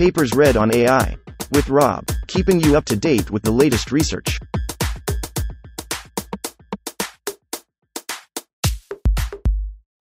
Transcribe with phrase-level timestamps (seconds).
[0.00, 1.14] Papers read on AI.
[1.52, 4.38] With Rob, keeping you up to date with the latest research.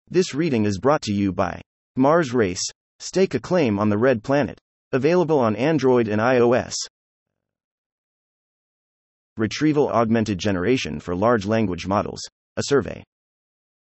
[0.07, 1.59] This reading is brought to you by
[1.97, 2.63] Mars Race.
[2.99, 4.57] Stake a claim on the red planet.
[4.93, 6.75] Available on Android and iOS.
[9.36, 12.21] Retrieval Augmented Generation for Large Language Models.
[12.55, 13.04] A survey.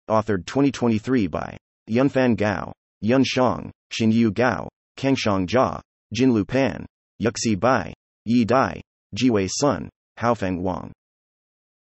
[0.09, 1.55] Authored 2023 by
[1.87, 5.79] Yunfan Gao, Yun Xiong, Xinyu Gao, Kangxiang Jia,
[6.15, 6.85] Jinliu Pan,
[7.21, 7.93] Yuxi Bi,
[8.25, 8.81] Yi Dai,
[9.15, 10.91] Jiawei Sun, Haofen Wang.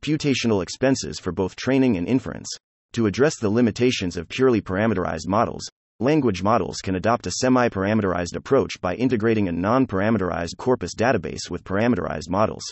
[0.04, 2.48] Computational expenses for both training and inference.
[2.94, 5.70] To address the limitations of purely parameterized models,
[6.00, 11.50] language models can adopt a semi parameterized approach by integrating a non parameterized corpus database
[11.50, 12.64] with parameterized models.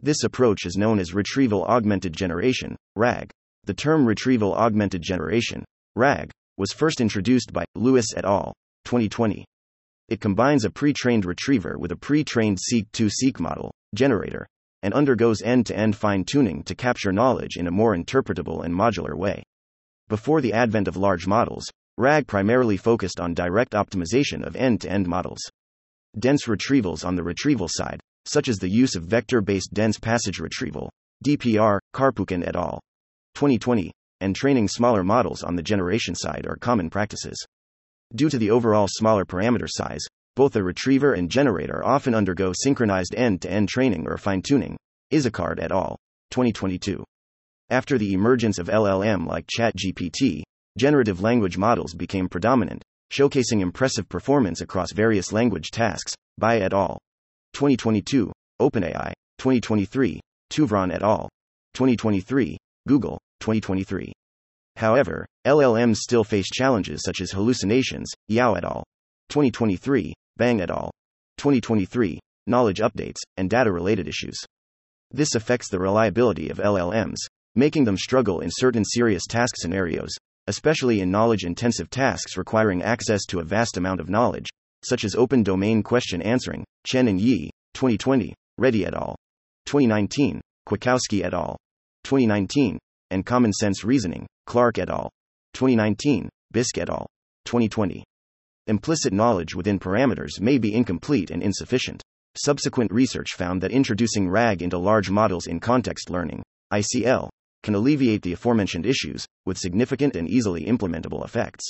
[0.00, 3.30] This approach is known as retrieval augmented generation, RAG.
[3.64, 5.64] The term retrieval augmented generation,
[5.96, 8.52] RAG, was first introduced by Lewis et al.
[8.84, 9.44] 2020.
[10.08, 14.46] It combines a pre trained retriever with a pre trained seq2seq model, generator,
[14.82, 18.74] and undergoes end to end fine tuning to capture knowledge in a more interpretable and
[18.74, 19.42] modular way.
[20.08, 21.66] Before the advent of large models,
[21.98, 25.40] RAG primarily focused on direct optimization of end to end models.
[26.18, 30.38] Dense retrievals on the retrieval side, such as the use of vector based dense passage
[30.38, 30.90] retrieval,
[31.24, 32.80] DPR, Karpukhin et al.
[33.34, 37.36] 2020, and training smaller models on the generation side are common practices.
[38.14, 40.00] Due to the overall smaller parameter size,
[40.34, 44.78] both the retriever and generator often undergo synchronized end to end training or fine tuning.
[45.12, 45.98] Izacard et al.
[46.30, 47.04] 2022.
[47.70, 50.42] After the emergence of LLM like ChatGPT,
[50.78, 56.14] generative language models became predominant, showcasing impressive performance across various language tasks.
[56.38, 56.98] Bai et al.
[57.52, 60.20] 2022, OpenAI, 2023,
[60.50, 61.28] Touvron et al.
[61.74, 64.12] 2023, Google, 2023.
[64.76, 68.84] However, LLMs still face challenges such as hallucinations, Yao et al.
[69.30, 70.90] 2023, Bang et al.
[71.38, 74.38] 2023, knowledge updates, and data related issues.
[75.10, 77.16] This affects the reliability of LLMs,
[77.54, 80.10] making them struggle in certain serious task scenarios,
[80.48, 84.50] especially in knowledge intensive tasks requiring access to a vast amount of knowledge,
[84.84, 86.62] such as open domain question answering.
[86.84, 89.16] Chen and Yih, 2020, Reddy et al.
[89.64, 91.56] 2019, Kwiatkowski et al.
[92.04, 92.78] 2019,
[93.12, 95.08] and Common Sense Reasoning, Clark et al.
[95.54, 97.06] 2019, Bisk et al.
[97.44, 98.04] 2020.
[98.66, 102.02] Implicit knowledge within parameters may be incomplete and insufficient.
[102.36, 106.42] Subsequent research found that introducing RAG into large models in context learning,
[106.72, 107.28] ICL,
[107.62, 111.64] can alleviate the aforementioned issues, with significant and easily implementable effects.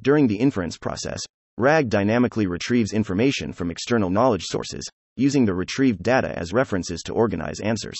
[0.00, 1.20] During the inference process,
[1.58, 7.12] RAG dynamically retrieves information from external knowledge sources, using the retrieved data as references to
[7.12, 7.98] organize answers.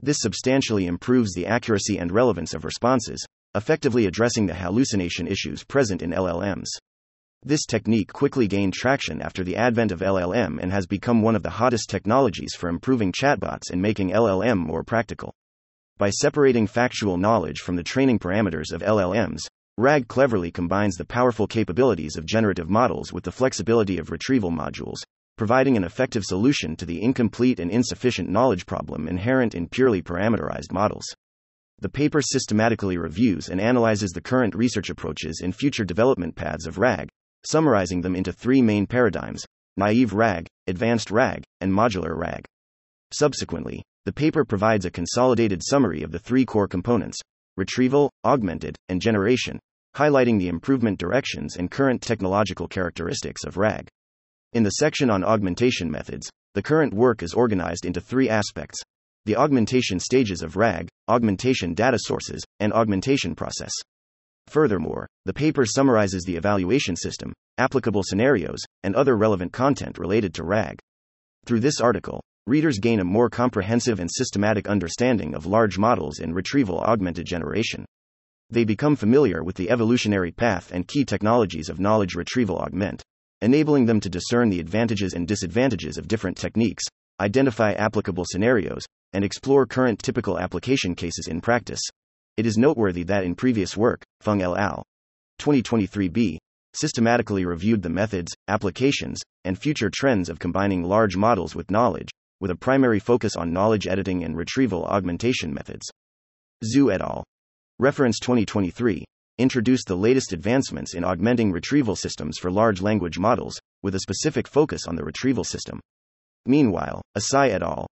[0.00, 6.02] This substantially improves the accuracy and relevance of responses, effectively addressing the hallucination issues present
[6.02, 6.66] in LLMs.
[7.44, 11.42] This technique quickly gained traction after the advent of LLM and has become one of
[11.42, 15.32] the hottest technologies for improving chatbots and making LLM more practical.
[15.98, 19.40] By separating factual knowledge from the training parameters of LLMs,
[19.76, 24.98] RAG cleverly combines the powerful capabilities of generative models with the flexibility of retrieval modules,
[25.36, 30.72] providing an effective solution to the incomplete and insufficient knowledge problem inherent in purely parameterized
[30.72, 31.04] models.
[31.80, 36.78] The paper systematically reviews and analyzes the current research approaches and future development paths of
[36.78, 37.08] RAG,
[37.46, 39.44] summarizing them into three main paradigms
[39.76, 42.44] naive RAG, advanced RAG, and modular RAG.
[43.12, 47.18] Subsequently, the paper provides a consolidated summary of the three core components
[47.56, 49.60] retrieval, augmented, and generation,
[49.96, 53.86] highlighting the improvement directions and current technological characteristics of RAG.
[54.52, 58.80] In the section on augmentation methods, the current work is organized into three aspects
[59.24, 63.72] the augmentation stages of RAG, augmentation data sources, and augmentation process.
[64.46, 70.44] Furthermore, the paper summarizes the evaluation system, applicable scenarios, and other relevant content related to
[70.44, 70.78] RAG.
[71.44, 76.32] Through this article, readers gain a more comprehensive and systematic understanding of large models in
[76.32, 77.84] retrieval augmented generation.
[78.50, 83.02] They become familiar with the evolutionary path and key technologies of knowledge retrieval augment
[83.40, 86.84] enabling them to discern the advantages and disadvantages of different techniques,
[87.20, 91.80] identify applicable scenarios, and explore current typical application cases in practice.
[92.36, 94.84] It is noteworthy that in previous work, Feng et al.
[95.40, 96.38] 2023b
[96.74, 102.10] systematically reviewed the methods, applications, and future trends of combining large models with knowledge,
[102.40, 105.86] with a primary focus on knowledge editing and retrieval augmentation methods.
[106.64, 107.24] Zhu et al.
[107.78, 109.04] Reference 2023
[109.38, 114.48] introduced the latest advancements in augmenting retrieval systems for large language models, with a specific
[114.48, 115.78] focus on the retrieval system.
[116.44, 117.86] Meanwhile, Asai et al.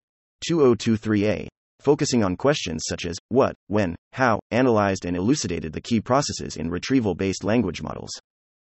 [0.48, 1.46] 2023a,
[1.80, 6.70] focusing on questions such as what, when, how, analyzed and elucidated the key processes in
[6.70, 8.10] retrieval based language models.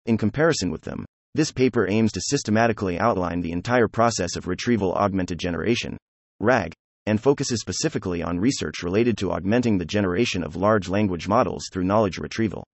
[0.05, 1.05] In comparison with them,
[1.37, 5.95] This paper aims to systematically outline the entire process of retrieval augmented generation,
[6.39, 6.73] RAG,
[7.05, 11.83] and focuses specifically on research related to augmenting the generation of large language models through
[11.83, 12.65] knowledge retrieval.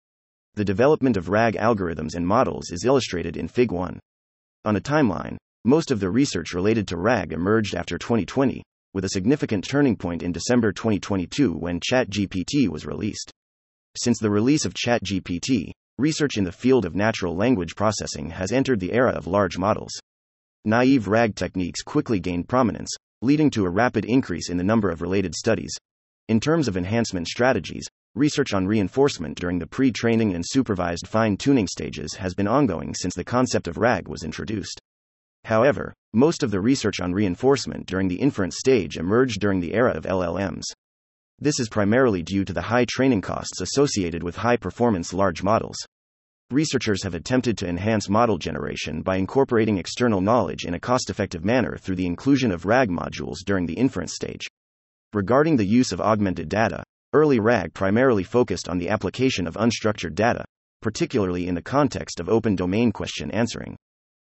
[0.53, 3.99] The development of RAG algorithms and models is illustrated in Fig 1.
[4.63, 5.35] On a timeline,
[5.65, 8.63] most of the research related to RAG emerged after 2020,
[8.93, 13.31] with a significant turning point in December 2022 when ChatGPT was released.
[13.97, 18.79] Since the release of ChatGPT, research in the field of natural language processing has entered
[18.79, 19.91] the era of large models.
[20.65, 22.89] Naive RAG techniques quickly gained prominence,
[23.21, 25.73] leading to a rapid increase in the number of related studies.
[26.29, 31.35] In terms of enhancement strategies, research on reinforcement during the pre training and supervised fine
[31.35, 34.79] tuning stages has been ongoing since the concept of RAG was introduced.
[35.45, 39.91] However, most of the research on reinforcement during the inference stage emerged during the era
[39.91, 40.63] of LLMs.
[41.39, 45.77] This is primarily due to the high training costs associated with high performance large models.
[46.51, 51.43] Researchers have attempted to enhance model generation by incorporating external knowledge in a cost effective
[51.43, 54.45] manner through the inclusion of RAG modules during the inference stage.
[55.13, 60.15] Regarding the use of augmented data, early RAG primarily focused on the application of unstructured
[60.15, 60.45] data,
[60.81, 63.75] particularly in the context of open domain question answering.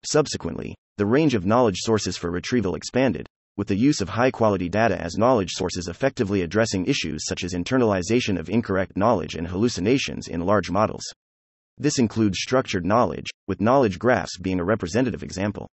[0.09, 3.27] Subsequently, the range of knowledge sources for retrieval expanded,
[3.57, 7.55] with the use of high quality data as knowledge sources effectively addressing issues such as
[7.55, 11.03] internalization of incorrect knowledge and hallucinations in large models.
[11.77, 15.69] This includes structured knowledge, with knowledge graphs being a representative example.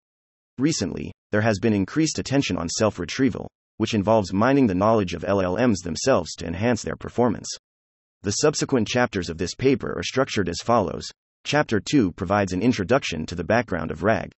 [0.58, 3.48] Recently, there has been increased attention on self retrieval,
[3.78, 7.50] which involves mining the knowledge of LLMs themselves to enhance their performance.
[8.24, 11.12] The subsequent chapters of this paper are structured as follows
[11.46, 14.32] Chapter 2 provides an introduction to the background of RAG.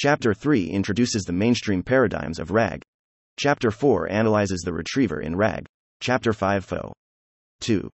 [0.00, 2.82] Chapter 3 introduces the mainstream paradigms of RAG.
[3.38, 5.66] Chapter 4 analyzes the retriever in RAG.
[6.00, 6.94] Chapter 5 FO.
[7.60, 7.90] 2.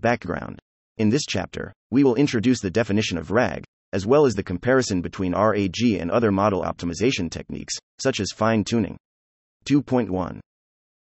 [0.00, 0.58] Background.
[0.98, 3.64] In this chapter, we will introduce the definition of RAG,
[3.94, 8.64] as well as the comparison between RAG and other model optimization techniques, such as fine
[8.64, 8.98] tuning.
[9.64, 10.40] 2.1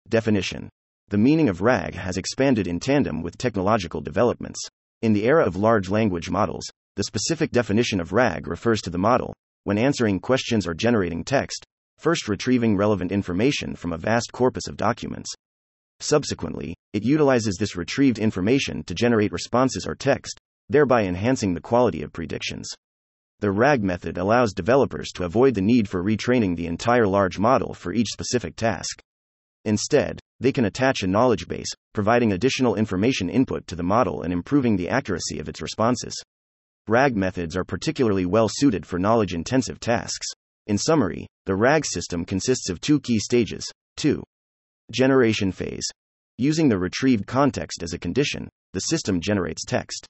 [0.08, 0.70] Definition
[1.08, 4.60] The meaning of RAG has expanded in tandem with technological developments.
[5.04, 6.66] In the era of large language models,
[6.96, 11.64] the specific definition of RAG refers to the model, when answering questions or generating text,
[12.00, 15.32] first retrieving relevant information from a vast corpus of documents.
[16.00, 22.02] Subsequently, it utilizes this retrieved information to generate responses or text, thereby enhancing the quality
[22.02, 22.68] of predictions.
[23.40, 27.76] The RAG method allows developers to avoid the need for retraining the entire large model
[27.76, 29.00] for each specific task.
[29.64, 34.32] Instead, they can attach a knowledge base, providing additional information input to the model and
[34.32, 36.16] improving the accuracy of its responses.
[36.88, 40.28] RAG methods are particularly well suited for knowledge intensive tasks.
[40.68, 43.66] In summary, the RAG system consists of two key stages
[43.98, 44.24] 2.
[44.92, 45.86] Generation phase.
[46.38, 50.06] Using the retrieved context as a condition, the system generates text.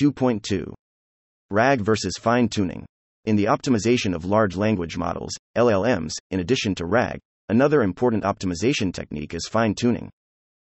[0.00, 0.72] 2.2.
[1.50, 2.86] RAG versus fine tuning.
[3.24, 7.18] In the optimization of large language models, LLMs, in addition to RAG,
[7.48, 10.10] another important optimization technique is fine tuning.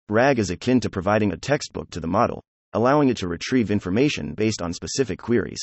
[0.09, 2.41] RAG is akin to providing a textbook to the model,
[2.73, 5.59] allowing it to retrieve information based on specific queries.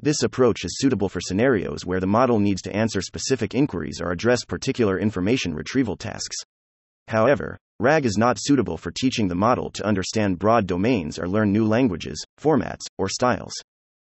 [0.00, 4.12] This approach is suitable for scenarios where the model needs to answer specific inquiries or
[4.12, 6.36] address particular information retrieval tasks.
[7.08, 11.52] However, RAG is not suitable for teaching the model to understand broad domains or learn
[11.52, 13.54] new languages, formats, or styles.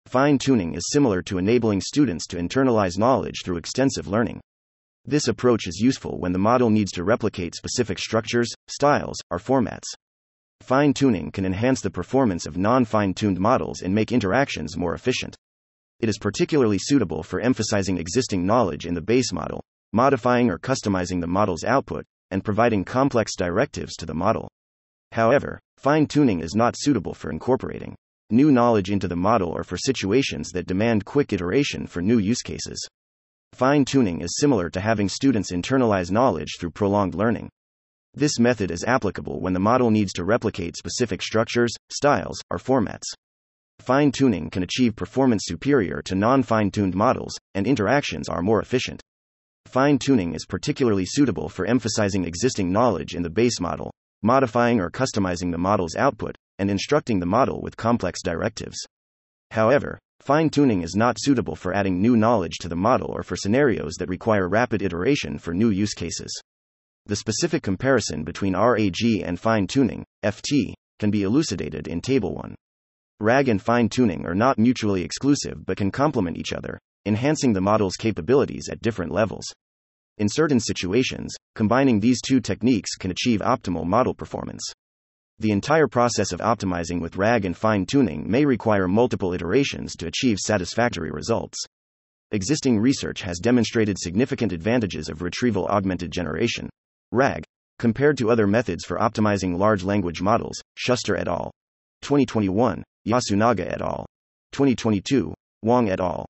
[0.07, 4.41] Fine tuning is similar to enabling students to internalize knowledge through extensive learning.
[5.09, 9.85] This approach is useful when the model needs to replicate specific structures, styles, or formats.
[10.63, 14.95] Fine tuning can enhance the performance of non fine tuned models and make interactions more
[14.95, 15.37] efficient.
[16.01, 21.21] It is particularly suitable for emphasizing existing knowledge in the base model, modifying or customizing
[21.21, 24.49] the model's output, and providing complex directives to the model.
[25.13, 27.95] However, fine tuning is not suitable for incorporating
[28.31, 32.43] new knowledge into the model or for situations that demand quick iteration for new use
[32.43, 32.89] cases.
[33.53, 37.49] Fine tuning is similar to having students internalize knowledge through prolonged learning.
[38.15, 43.05] This method is applicable when the model needs to replicate specific structures, styles, or formats.
[43.81, 48.61] Fine tuning can achieve performance superior to non fine tuned models, and interactions are more
[48.61, 49.03] efficient.
[49.67, 54.91] Fine tuning is particularly suitable for emphasizing existing knowledge in the base model, modifying or
[54.91, 58.79] customizing the model's output, and instructing the model with complex directives.
[59.51, 63.37] However, fine tuning is not suitable for adding new knowledge to the model or for
[63.37, 66.37] scenarios that require rapid iteration for new use cases.
[67.05, 72.57] The specific comparison between RAG and fine tuning, FT, can be elucidated in Table 1.
[73.21, 77.61] RAG and fine tuning are not mutually exclusive but can complement each other, enhancing the
[77.61, 79.45] model's capabilities at different levels.
[80.19, 84.73] In certain situations, combining these two techniques can achieve optimal model performance.
[85.39, 90.07] The entire process of optimizing with RAG and fine tuning may require multiple iterations to
[90.07, 91.59] achieve satisfactory results.
[92.31, 96.71] Existing research has demonstrated significant advantages of retrieval augmented generation,
[97.13, 97.45] RAG,
[97.79, 101.51] compared to other methods for optimizing large language models, Schuster et al.
[102.01, 104.07] 2021, Yasunaga et al.
[104.53, 106.25] 2022, Wang et al.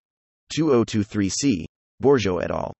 [0.53, 1.65] 2023c,
[2.03, 2.73] Borgeaud et al.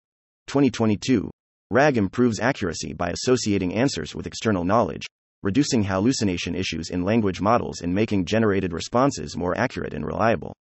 [0.49, 1.31] 2022.
[1.71, 5.07] RAG improves accuracy by associating answers with external knowledge,
[5.47, 10.53] reducing hallucination issues in language models and making generated responses more accurate and reliable.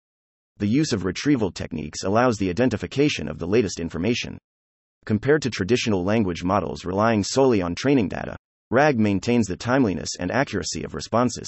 [0.57, 4.37] The use of retrieval techniques allows the identification of the latest information.
[5.03, 8.37] Compared to traditional language models relying solely on training data,
[8.69, 11.47] RAG maintains the timeliness and accuracy of responses.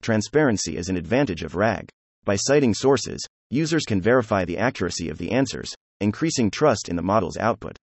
[0.00, 1.90] Transparency is an advantage of RAG.
[2.24, 7.02] By citing sources, users can verify the accuracy of the answers, increasing trust in the
[7.02, 7.76] model's output.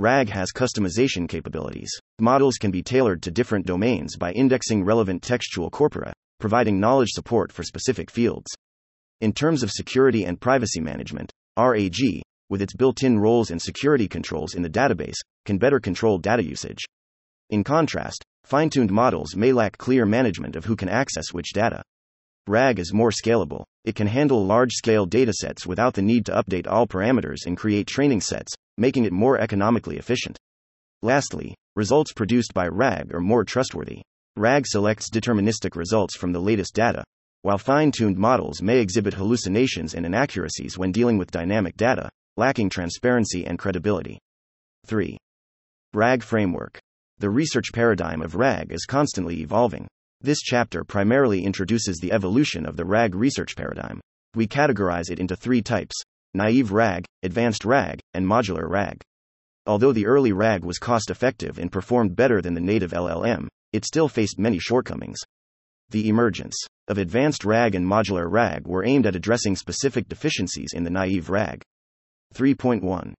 [0.00, 1.90] RAG has customization capabilities.
[2.18, 7.52] Models can be tailored to different domains by indexing relevant textual corpora, providing knowledge support
[7.52, 8.50] for specific fields.
[9.20, 11.98] In terms of security and privacy management, RAG,
[12.48, 16.42] with its built in roles and security controls in the database, can better control data
[16.42, 16.82] usage.
[17.50, 21.82] In contrast, fine tuned models may lack clear management of who can access which data.
[22.46, 23.64] RAG is more scalable.
[23.84, 27.86] It can handle large scale datasets without the need to update all parameters and create
[27.86, 30.38] training sets, making it more economically efficient.
[31.02, 34.02] Lastly, results produced by RAG are more trustworthy.
[34.36, 37.04] RAG selects deterministic results from the latest data,
[37.42, 42.08] while fine tuned models may exhibit hallucinations and inaccuracies when dealing with dynamic data,
[42.38, 44.18] lacking transparency and credibility.
[44.86, 45.18] 3.
[45.92, 46.80] RAG Framework
[47.18, 49.86] The research paradigm of RAG is constantly evolving.
[50.22, 54.00] This chapter primarily introduces the evolution of the RAG research paradigm.
[54.34, 55.96] We categorize it into three types
[56.34, 59.00] naive RAG, advanced RAG, and modular RAG.
[59.66, 63.84] Although the early RAG was cost effective and performed better than the native LLM, it
[63.84, 65.18] still faced many shortcomings.
[65.90, 66.56] The emergence
[66.88, 71.30] of advanced RAG and modular RAG were aimed at addressing specific deficiencies in the naive
[71.30, 71.62] RAG.
[72.34, 73.12] 3.1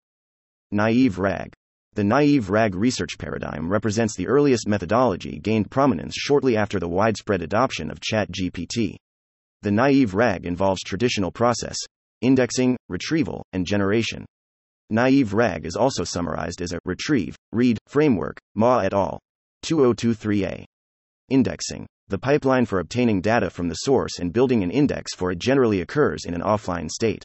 [0.71, 1.51] Naive RAG
[1.93, 7.41] The naive RAG research paradigm represents the earliest methodology gained prominence shortly after the widespread
[7.41, 8.95] adoption of ChatGPT.
[9.63, 11.77] The naive RAG involves traditional process,
[12.21, 14.25] indexing, retrieval, and generation.
[14.89, 19.19] Naive RAG is also summarized as a retrieve, read, framework, Ma et al.
[19.63, 20.65] 2023a.
[21.29, 25.39] Indexing the pipeline for obtaining data from the source and building an index for it
[25.39, 27.23] generally occurs in an offline state.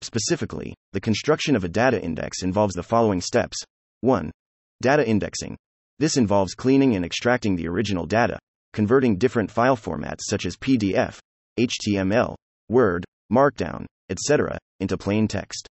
[0.00, 3.58] Specifically, the construction of a data index involves the following steps
[4.00, 4.30] 1.
[4.80, 5.58] Data indexing.
[5.98, 8.38] This involves cleaning and extracting the original data,
[8.72, 11.18] converting different file formats such as PDF,
[11.60, 12.34] HTML,
[12.70, 15.68] Word, Markdown, etc., into plain text.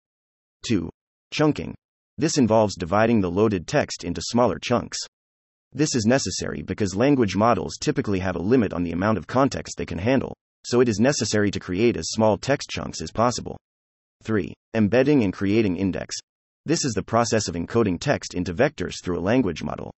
[0.66, 0.88] 2.
[1.30, 1.74] Chunking.
[2.16, 4.98] This involves dividing the loaded text into smaller chunks.
[5.72, 9.76] This is necessary because language models typically have a limit on the amount of context
[9.76, 13.58] they can handle, so it is necessary to create as small text chunks as possible.
[14.22, 14.54] 3.
[14.74, 16.16] Embedding and creating index.
[16.64, 19.92] This is the process of encoding text into vectors through a language model.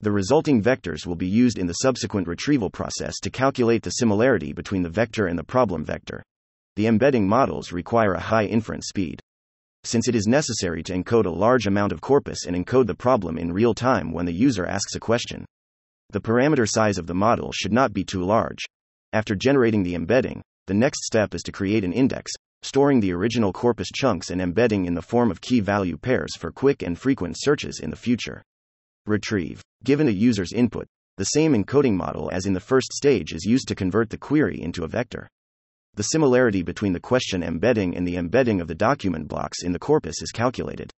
[0.00, 4.52] The resulting vectors will be used in the subsequent retrieval process to calculate the similarity
[4.52, 6.22] between the vector and the problem vector.
[6.78, 9.18] The embedding models require a high inference speed
[9.82, 13.36] since it is necessary to encode a large amount of corpus and encode the problem
[13.36, 15.44] in real time when the user asks a question.
[16.10, 18.64] The parameter size of the model should not be too large.
[19.12, 22.30] After generating the embedding, the next step is to create an index,
[22.62, 26.52] storing the original corpus chunks and embedding in the form of key value pairs for
[26.52, 28.40] quick and frequent searches in the future.
[29.04, 29.60] Retrieve.
[29.82, 33.66] Given a user's input, the same encoding model as in the first stage is used
[33.66, 35.28] to convert the query into a vector
[35.98, 39.80] the similarity between the question embedding and the embedding of the document blocks in the
[39.80, 40.92] corpus is calculated.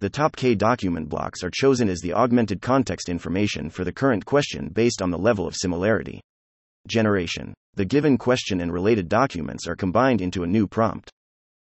[0.00, 4.26] The top K document blocks are chosen as the augmented context information for the current
[4.26, 6.20] question based on the level of similarity.
[6.88, 7.54] Generation.
[7.74, 11.08] The given question and related documents are combined into a new prompt.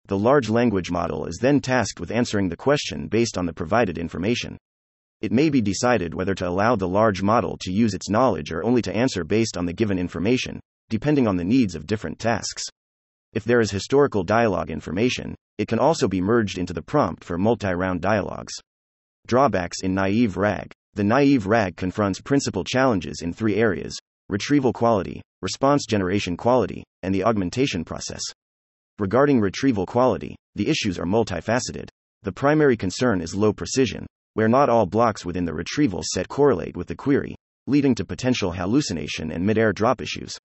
[0.08, 4.00] The large language model is then tasked with answering the question based on the provided
[4.00, 4.58] information.
[5.22, 8.64] It may be decided whether to allow the large model to use its knowledge or
[8.64, 10.60] only to answer based on the given information,
[10.94, 12.62] depending on the needs of different tasks.
[13.34, 17.36] If there is historical dialogue information, it can also be merged into the prompt for
[17.36, 18.54] multi round dialogues.
[19.26, 23.98] Drawbacks in naive RAG The naive RAG confronts principal challenges in three areas
[24.30, 28.22] retrieval quality, response generation quality, and the augmentation process.
[29.00, 31.90] Regarding retrieval quality, the issues are multifaceted.
[32.22, 36.78] The primary concern is low precision, where not all blocks within the retrieval set correlate
[36.78, 37.36] with the query,
[37.66, 40.38] leading to potential hallucination and mid air drop issues.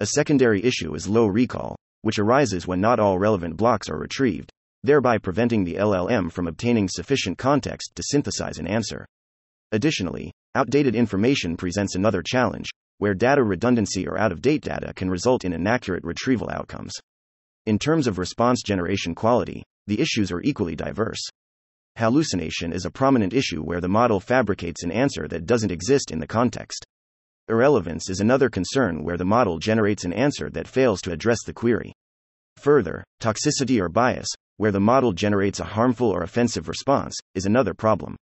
[0.00, 4.52] A secondary issue is low recall, which arises when not all relevant blocks are retrieved,
[4.84, 9.04] thereby preventing the LLM from obtaining sufficient context to synthesize an answer.
[9.72, 15.10] Additionally, outdated information presents another challenge, where data redundancy or out of date data can
[15.10, 16.92] result in inaccurate retrieval outcomes.
[17.66, 21.20] In terms of response generation quality, the issues are equally diverse.
[21.96, 26.20] Hallucination is a prominent issue where the model fabricates an answer that doesn't exist in
[26.20, 26.86] the context.
[27.50, 31.52] Irrelevance is another concern where the model generates an answer that fails to address the
[31.54, 31.94] query.
[32.58, 34.28] Further, toxicity or bias,
[34.58, 38.16] where the model generates a harmful or offensive response, is another problem.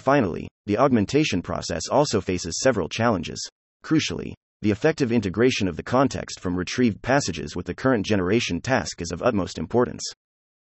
[0.00, 3.40] Finally, the augmentation process also faces several challenges.
[3.84, 4.32] Crucially,
[4.62, 9.12] the effective integration of the context from retrieved passages with the current generation task is
[9.12, 10.02] of utmost importance.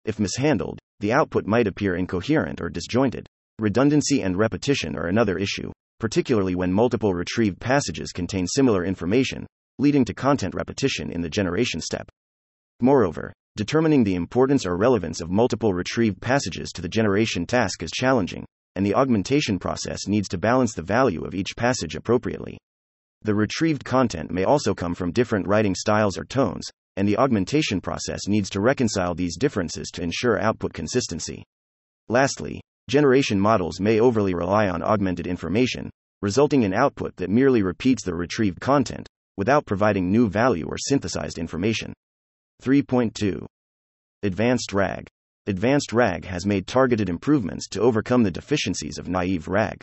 [0.04, 3.28] If mishandled, the output might appear incoherent or disjointed.
[3.60, 5.70] Redundancy and repetition are another issue,
[6.04, 9.46] particularly when multiple retrieved passages contain similar information,
[9.78, 12.10] leading to content repetition in the generation step.
[12.82, 17.90] Moreover, determining the importance or relevance of multiple retrieved passages to the generation task is
[17.90, 18.44] challenging,
[18.74, 22.58] and the augmentation process needs to balance the value of each passage appropriately.
[23.22, 26.66] The retrieved content may also come from different writing styles or tones,
[26.98, 31.44] and the augmentation process needs to reconcile these differences to ensure output consistency.
[32.10, 35.90] Lastly, generation models may overly rely on augmented information,
[36.22, 41.38] resulting in output that merely repeats the retrieved content, without providing new value or synthesized
[41.38, 41.92] information.
[42.62, 43.46] 3.2
[44.22, 45.06] Advanced RAG
[45.46, 49.78] Advanced RAG has made targeted improvements to overcome the deficiencies of naive RAG.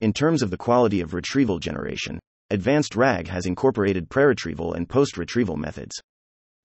[0.00, 2.18] In terms of the quality of retrieval generation,
[2.50, 5.94] Advanced RAG has incorporated pre-retrieval and post-retrieval methods.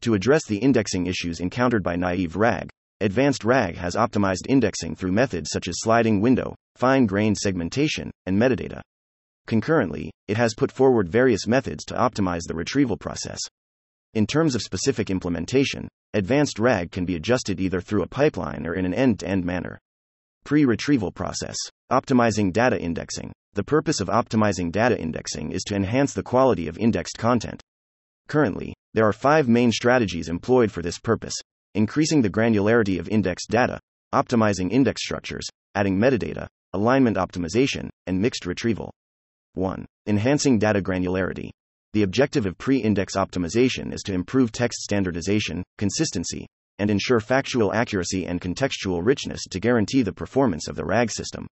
[0.02, 2.70] To address the indexing issues encountered by naive RAG,
[3.04, 8.40] Advanced RAG has optimized indexing through methods such as sliding window, fine grained segmentation, and
[8.40, 8.80] metadata.
[9.46, 13.42] Concurrently, it has put forward various methods to optimize the retrieval process.
[14.14, 18.74] In terms of specific implementation, Advanced RAG can be adjusted either through a pipeline or
[18.74, 19.78] in an end to end manner.
[20.46, 21.58] Pre retrieval process
[21.92, 23.34] Optimizing data indexing.
[23.54, 27.62] The purpose of optimizing data indexing is to enhance the quality of indexed content.
[28.30, 31.36] Currently, there are five main strategies employed for this purpose
[31.76, 33.80] increasing the granularity of indexed data,
[34.14, 38.92] optimizing index structures, adding metadata, alignment optimization, and mixed retrieval.
[39.54, 39.86] 1.
[40.08, 41.50] Enhancing data granularity.
[41.94, 46.48] The objective of pre index optimization is to improve text standardization, consistency,
[46.80, 51.48] and ensure factual accuracy and contextual richness to guarantee the performance of the RAG system.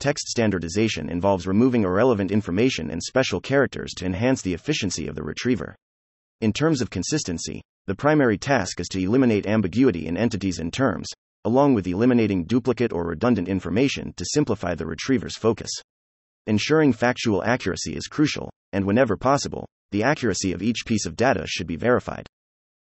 [0.00, 5.22] Text standardization involves removing irrelevant information and special characters to enhance the efficiency of the
[5.22, 5.76] retriever.
[6.40, 11.08] In terms of consistency, the primary task is to eliminate ambiguity in entities and terms,
[11.44, 15.70] along with eliminating duplicate or redundant information to simplify the retriever's focus.
[16.46, 21.44] Ensuring factual accuracy is crucial, and whenever possible, the accuracy of each piece of data
[21.44, 22.24] should be verified.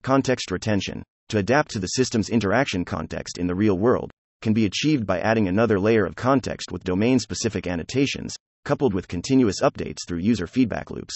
[0.03, 1.01] Context retention.
[1.29, 5.21] To adapt to the system's interaction context in the real world, can be achieved by
[5.21, 10.47] adding another layer of context with domain specific annotations, coupled with continuous updates through user
[10.47, 11.15] feedback loops.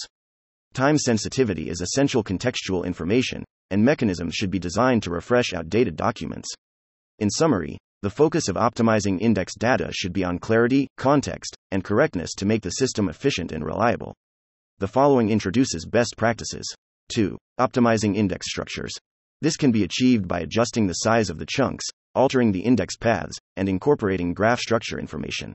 [0.73, 6.47] Time sensitivity is essential contextual information, and mechanisms should be designed to refresh outdated documents.
[7.19, 12.33] In summary, the focus of optimizing index data should be on clarity, context, and correctness
[12.35, 14.15] to make the system efficient and reliable.
[14.79, 16.65] The following introduces best practices.
[17.13, 17.37] 2.
[17.59, 18.93] Optimizing index structures.
[19.41, 23.37] This can be achieved by adjusting the size of the chunks, altering the index paths,
[23.57, 25.53] and incorporating graph structure information.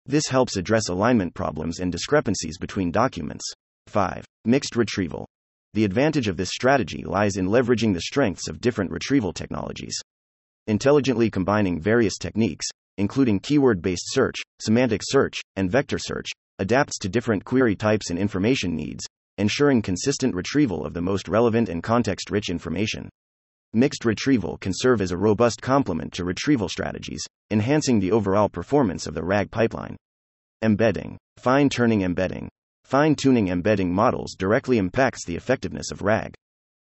[0.07, 3.45] This helps address alignment problems and discrepancies between documents.
[3.85, 4.25] 5.
[4.45, 5.27] Mixed retrieval.
[5.73, 9.95] The advantage of this strategy lies in leveraging the strengths of different retrieval technologies.
[10.67, 12.65] Intelligently combining various techniques,
[12.97, 18.19] including keyword based search, semantic search, and vector search, adapts to different query types and
[18.19, 19.05] information needs,
[19.37, 23.07] ensuring consistent retrieval of the most relevant and context rich information.
[23.73, 29.05] Mixed retrieval can serve as a robust complement to retrieval strategies, enhancing the overall performance
[29.05, 29.95] of the RAG pipeline.
[30.63, 32.49] Embedding, fine tuning embedding.
[32.89, 36.33] Fine tuning embedding models directly impacts the effectiveness of RAG.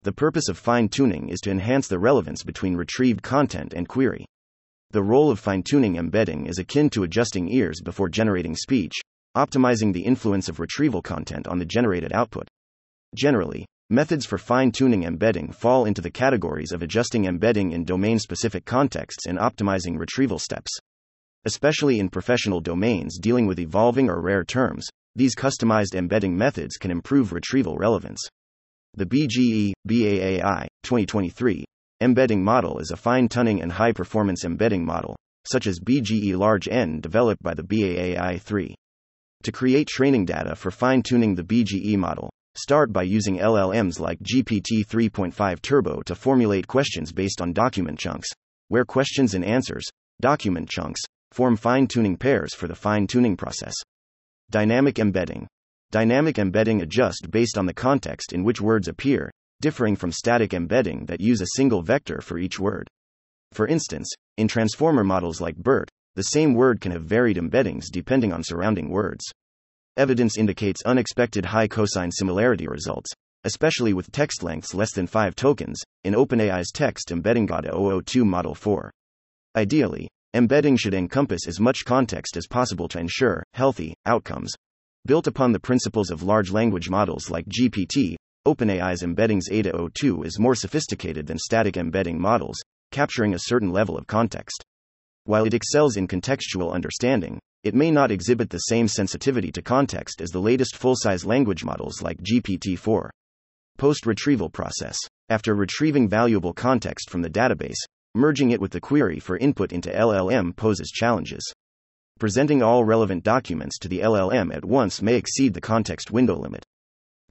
[0.04, 4.25] The purpose of fine tuning is to enhance the relevance between retrieved content and query.
[4.91, 8.93] The role of fine tuning embedding is akin to adjusting ears before generating speech,
[9.36, 12.47] optimizing the influence of retrieval content on the generated output.
[13.13, 18.17] Generally, Methods for fine tuning embedding fall into the categories of adjusting embedding in domain
[18.17, 20.71] specific contexts and optimizing retrieval steps.
[21.43, 26.91] Especially in professional domains dealing with evolving or rare terms, these customized embedding methods can
[26.91, 28.19] improve retrieval relevance.
[28.95, 31.65] The BGE BAAI 2023
[32.02, 35.15] embedding model is a fine tuning and high performance embedding model,
[35.52, 38.76] such as BGE Large N developed by the BAAI 3.
[39.43, 44.19] To create training data for fine tuning the BGE model, Start by using LLMs like
[44.19, 48.28] GPT 3.5 Turbo to formulate questions based on document chunks,
[48.67, 49.86] where questions and answers,
[50.19, 51.00] document chunks,
[51.32, 53.74] form fine tuning pairs for the fine tuning process.
[54.52, 55.48] Dynamic embedding.
[55.92, 61.06] Dynamic embedding adjust based on the context in which words appear, differing from static embedding
[61.06, 62.90] that use a single vector for each word.
[63.54, 68.34] For instance, in transformer models like BERT, the same word can have varied embeddings depending
[68.34, 69.24] on surrounding words.
[69.96, 73.10] Evidence indicates unexpected high cosine similarity results,
[73.46, 77.72] especially with text lengths less than 5 tokens, in OpenAI's text embedding GATA
[78.06, 78.92] 002 Model 4.
[79.56, 84.54] Ideally, embedding should encompass as much context as possible to ensure healthy outcomes.
[85.06, 88.15] Built upon the principles of large language models like GPT,
[88.48, 92.58] OpenAI's embeddings ADA 02 is more sophisticated than static embedding models,
[92.91, 94.63] capturing a certain level of context.
[95.26, 100.22] While it excels in contextual understanding, it may not exhibit the same sensitivity to context
[100.22, 103.12] as the latest full size language models like GPT 4.
[103.78, 104.98] Post retrieval process.
[105.30, 107.78] After retrieving valuable context from the database,
[108.15, 111.43] merging it with the query for input into LLM poses challenges.
[112.19, 116.63] Presenting all relevant documents to the LLM at once may exceed the context window limit.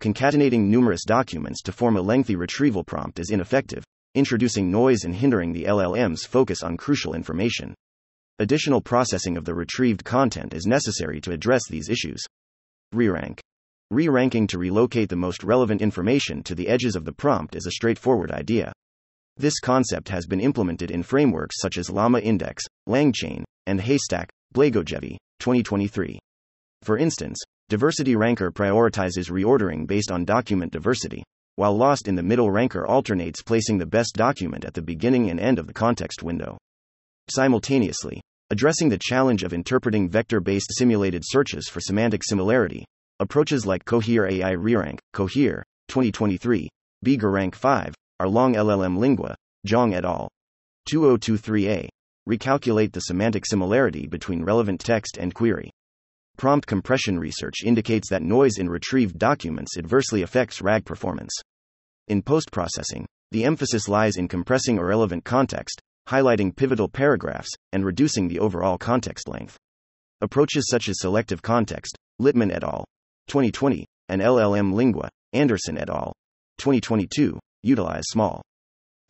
[0.00, 5.52] Concatenating numerous documents to form a lengthy retrieval prompt is ineffective, introducing noise and hindering
[5.52, 7.74] the LLM's focus on crucial information.
[8.38, 12.24] Additional processing of the retrieved content is necessary to address these issues.
[12.92, 13.40] Re-rank.
[13.90, 17.72] Re-ranking to relocate the most relevant information to the edges of the prompt is a
[17.72, 18.72] straightforward idea.
[19.40, 25.16] This concept has been implemented in frameworks such as Llama Index, LangChain, and Haystack, Blagojevic,
[25.38, 26.18] 2023.
[26.82, 27.38] For instance,
[27.70, 31.22] Diversity Ranker prioritizes reordering based on document diversity,
[31.56, 35.40] while Lost in the Middle Ranker alternates placing the best document at the beginning and
[35.40, 36.58] end of the context window.
[37.30, 42.84] Simultaneously, Addressing the challenge of interpreting vector based simulated searches for semantic similarity,
[43.20, 46.68] approaches like Cohere AI ReRank, Cohere, 2023,
[47.06, 49.34] BiGaRank 5, are long LLM Lingua,
[49.66, 50.28] Zhang et al.
[50.92, 51.88] 2023a.
[52.28, 55.70] Recalculate the semantic similarity between relevant text and query.
[56.36, 61.32] Prompt compression research indicates that noise in retrieved documents adversely affects RAG performance.
[62.08, 68.28] In post processing, the emphasis lies in compressing irrelevant context, highlighting pivotal paragraphs, and reducing
[68.28, 69.56] the overall context length.
[70.20, 72.84] Approaches such as selective context, Littman et al.
[73.28, 76.12] 2020, and LLM Lingua, Anderson et al.
[76.58, 78.42] 2022, utilize small.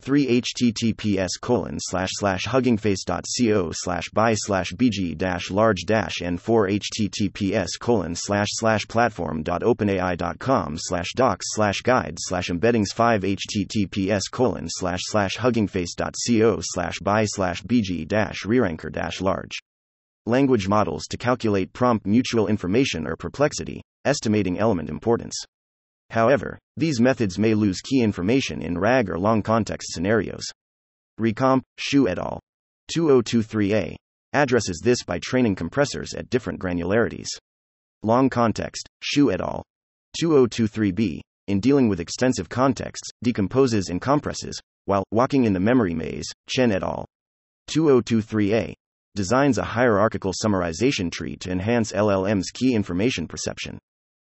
[0.01, 6.69] 3 https colon slash slash huggingface.co slash by slash bg dash large dash and 4
[6.69, 15.01] https colon slash slash platform.openai.com slash docs slash guides slash embeddings 5 https colon slash
[15.03, 19.59] slash huggingface.co slash by slash bg dash reranker dash large.
[20.25, 25.45] Language models to calculate prompt mutual information or perplexity estimating element importance
[26.11, 30.43] However, these methods may lose key information in RAG or long context scenarios.
[31.17, 32.41] Recomp, Xu et al.
[32.93, 33.95] 2023a
[34.33, 37.29] addresses this by training compressors at different granularities.
[38.03, 39.63] Long context, Xu et al.
[40.21, 46.27] 2023b, in dealing with extensive contexts, decomposes and compresses, while walking in the memory maze,
[46.49, 47.05] Chen et al.
[47.69, 48.73] 2023a
[49.15, 53.79] designs a hierarchical summarization tree to enhance LLM's key information perception.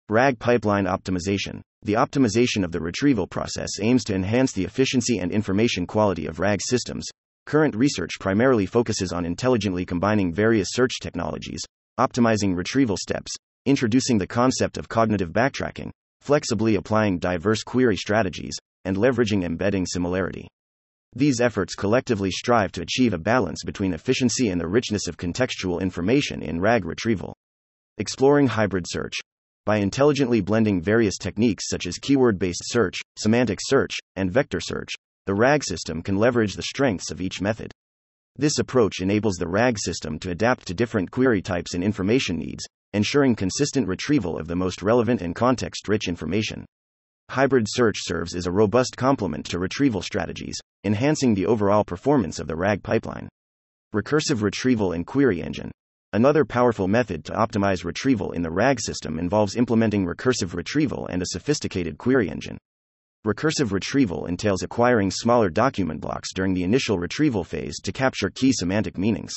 [0.09, 1.61] RAG pipeline optimization.
[1.83, 6.39] The optimization of the retrieval process aims to enhance the efficiency and information quality of
[6.39, 7.09] RAG systems.
[7.45, 11.61] Current research primarily focuses on intelligently combining various search technologies,
[11.99, 15.91] optimizing retrieval steps, introducing the concept of cognitive backtracking,
[16.21, 20.47] flexibly applying diverse query strategies, and leveraging embedding similarity.
[21.17, 25.81] These efforts collectively strive to achieve a balance between efficiency and the richness of contextual
[25.81, 27.35] information in RAG retrieval.
[27.99, 29.15] Exploring hybrid search.
[29.67, 34.95] By intelligently blending various techniques such as keyword based search, semantic search, and vector search,
[35.27, 37.73] the RAG system can leverage the strengths of each method.
[38.37, 42.65] This approach enables the RAG system to adapt to different query types and information needs,
[42.93, 46.65] ensuring consistent retrieval of the most relevant and context rich information.
[47.31, 52.47] Hybrid search serves as a robust complement to retrieval strategies, enhancing the overall performance of
[52.47, 53.29] the RAG pipeline.
[53.93, 55.73] Recursive retrieval and query engine.
[56.17, 61.21] Another powerful method to optimize retrieval in the RAG system involves implementing recursive retrieval and
[61.21, 62.57] a sophisticated query engine.
[63.27, 68.51] Recursive retrieval entails acquiring smaller document blocks during the initial retrieval phase to capture key
[68.51, 69.35] semantic meanings.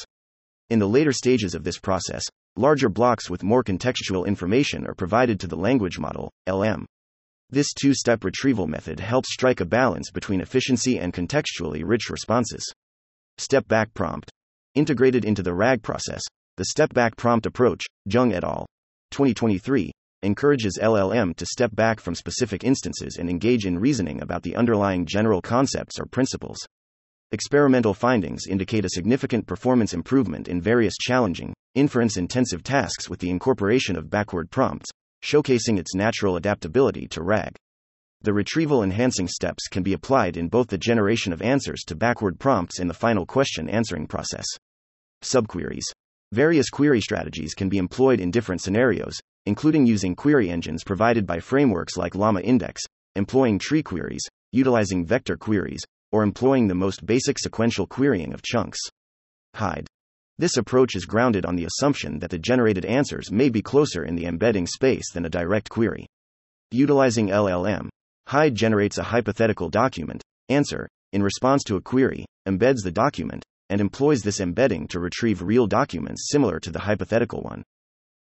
[0.69, 2.23] In the later stages of this process,
[2.55, 6.85] larger blocks with more contextual information are provided to the language model, LM.
[7.49, 12.63] This two step retrieval method helps strike a balance between efficiency and contextually rich responses.
[13.37, 14.31] Step back prompt.
[14.75, 16.21] Integrated into the RAG process,
[16.59, 18.65] the step back prompt approach, Jung et al.
[19.11, 19.93] 2023,
[20.23, 25.05] encourages LLM to step back from specific instances and engage in reasoning about the underlying
[25.05, 26.57] general concepts or principles.
[27.31, 33.29] Experimental findings indicate a significant performance improvement in various challenging, inference intensive tasks with the
[33.29, 34.89] incorporation of backward prompts,
[35.23, 37.55] showcasing its natural adaptability to RAG.
[38.23, 42.37] The retrieval enhancing steps can be applied in both the generation of answers to backward
[42.37, 44.45] prompts and the final question answering process.
[45.23, 45.85] Subqueries.
[46.31, 51.39] Various query strategies can be employed in different scenarios, including using query engines provided by
[51.39, 52.83] frameworks like Llama Index,
[53.15, 58.79] employing tree queries, utilizing vector queries, or employing the most basic sequential querying of chunks.
[59.55, 59.87] HyDE.
[60.37, 64.15] This approach is grounded on the assumption that the generated answers may be closer in
[64.15, 66.05] the embedding space than a direct query.
[66.69, 67.89] Utilizing LLM,
[68.27, 73.79] HyDE generates a hypothetical document, answer, in response to a query, embeds the document, and
[73.79, 77.63] employs this embedding to retrieve real documents similar to the hypothetical one.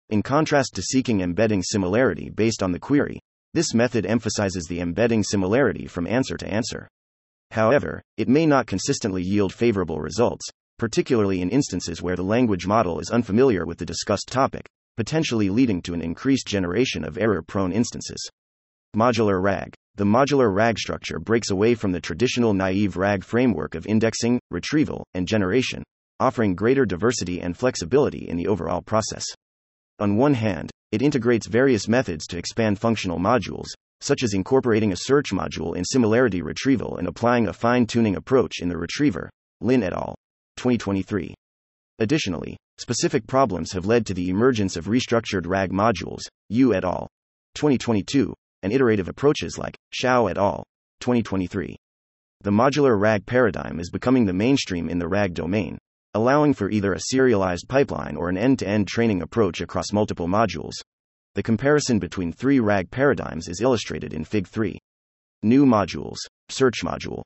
[0.09, 3.21] In contrast to seeking embedding similarity based on the query,
[3.55, 6.89] this method emphasizes the embedding similarity from answer to answer.
[7.51, 10.47] However, it may not consistently yield favorable results,
[10.79, 15.81] particularly in instances where the language model is unfamiliar with the discussed topic, potentially leading
[15.83, 18.29] to an increased generation of error prone instances.
[18.95, 23.87] Modular RAG The modular RAG structure breaks away from the traditional naive RAG framework of
[23.87, 25.83] indexing, retrieval, and generation,
[26.21, 29.25] offering greater diversity and flexibility in the overall process.
[29.99, 33.69] On one hand, it integrates various methods to expand functional modules,
[34.03, 38.61] such as incorporating a search module in similarity retrieval and applying a fine tuning approach
[38.61, 39.31] in the retriever.
[39.63, 40.15] Lin et al.
[40.59, 41.35] 2023.
[42.01, 47.09] Additionally, specific problems have led to the emergence of restructured RAG modules, Yu et al.
[47.55, 48.35] 2022,
[48.67, 50.65] and iterative approaches like Shao et al.
[50.99, 51.77] 2023.
[52.41, 55.79] The modular RAG paradigm is becoming the mainstream in the RAG domain,
[56.15, 60.27] allowing for either a serialized pipeline or an end to end training approach across multiple
[60.27, 60.73] modules.
[61.37, 64.77] The comparison between three RAG paradigms is illustrated in Fig 3.
[65.45, 66.17] New modules,
[66.49, 67.23] Search module,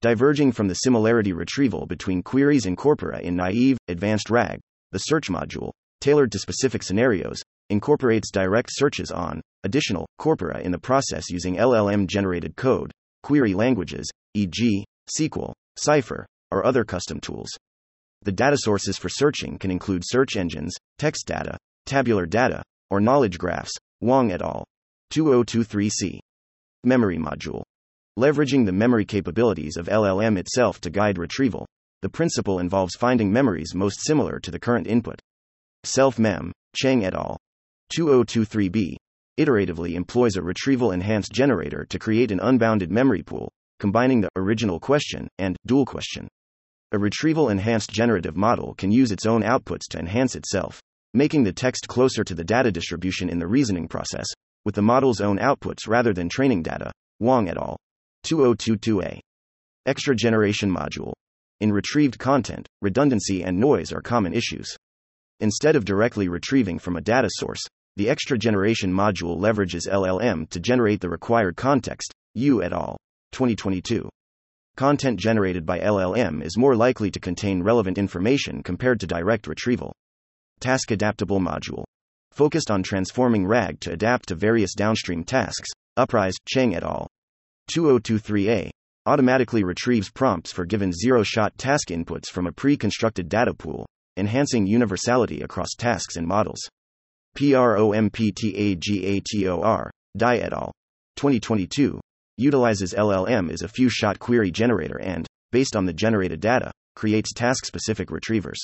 [0.00, 4.60] Diverging from the similarity retrieval between queries and corpora in naive, advanced RAG,
[4.92, 10.78] the search module, tailored to specific scenarios, incorporates direct searches on additional corpora in the
[10.78, 14.84] process using LLM generated code, query languages, e.g.,
[15.18, 17.48] SQL, Cypher, or other custom tools.
[18.22, 23.38] The data sources for searching can include search engines, text data, tabular data, or knowledge
[23.38, 23.72] graphs.
[24.00, 24.64] Wang et al.
[25.12, 26.18] 2023c.
[26.84, 27.62] Memory module.
[28.18, 31.66] Leveraging the memory capabilities of LLM itself to guide retrieval,
[32.02, 35.20] the principle involves finding memories most similar to the current input.
[35.84, 37.38] Self-mem, Cheng et al.
[37.96, 38.96] 2023b,
[39.38, 44.80] iteratively employs a retrieval enhanced generator to create an unbounded memory pool, combining the original
[44.80, 46.26] question and dual question.
[46.92, 50.80] A retrieval enhanced generative model can use its own outputs to enhance itself,
[51.12, 54.26] making the text closer to the data distribution in the reasoning process,
[54.64, 56.90] with the model's own outputs rather than training data.
[57.20, 57.76] Wong et al.
[58.24, 59.20] 2022a.
[59.86, 61.12] Extra generation module.
[61.60, 64.76] In retrieved content, redundancy and noise are common issues.
[65.40, 67.60] Instead of directly retrieving from a data source,
[67.96, 72.12] the extra generation module leverages LLM to generate the required context.
[72.34, 72.96] Yu et al.
[73.30, 74.08] 2022.
[74.74, 79.92] content generated by LLM is more likely to contain relevant information compared to direct retrieval.
[80.58, 81.84] Task Adaptable Module.
[82.32, 85.68] Focused on transforming RAG to adapt to various downstream tasks.
[85.96, 87.06] Uprise, Cheng et al.
[87.70, 88.70] 2023a.
[89.06, 93.86] Automatically retrieves prompts for given zero shot task inputs from a pre constructed data pool,
[94.16, 96.60] enhancing universality across tasks and models.
[97.34, 99.90] PROMPTAGATOR.
[100.16, 100.70] Dai et al.
[101.16, 102.00] 2022
[102.36, 107.32] utilizes LLM as a few shot query generator and, based on the generated data, creates
[107.32, 108.60] task specific retrievers.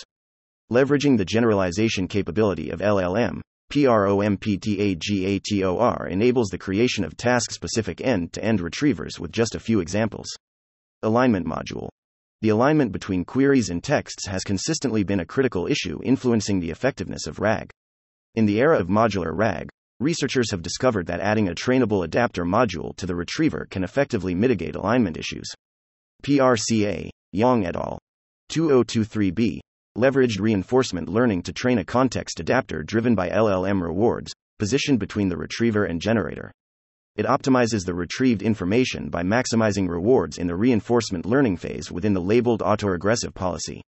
[0.72, 3.40] Leveraging the generalization capability of LLM,
[3.72, 9.80] PROMPTAGATOR enables the creation of task specific end to end retrievers with just a few
[9.80, 10.28] examples.
[11.02, 11.88] Alignment Module.
[12.40, 17.26] The alignment between queries and texts has consistently been a critical issue influencing the effectiveness
[17.26, 17.70] of RAG.
[18.37, 22.95] In the era of modular RAG, researchers have discovered that adding a trainable adapter module
[22.97, 25.49] to the retriever can effectively mitigate alignment issues.
[26.23, 27.99] PRCA, Yang et al.
[28.53, 29.59] 2023b
[29.99, 35.37] leveraged reinforcement learning to train a context adapter driven by LLM rewards, positioned between the
[35.37, 36.53] retriever and generator.
[37.16, 42.21] It optimizes the retrieved information by maximizing rewards in the reinforcement learning phase within the
[42.21, 43.83] labeled autoregressive policy.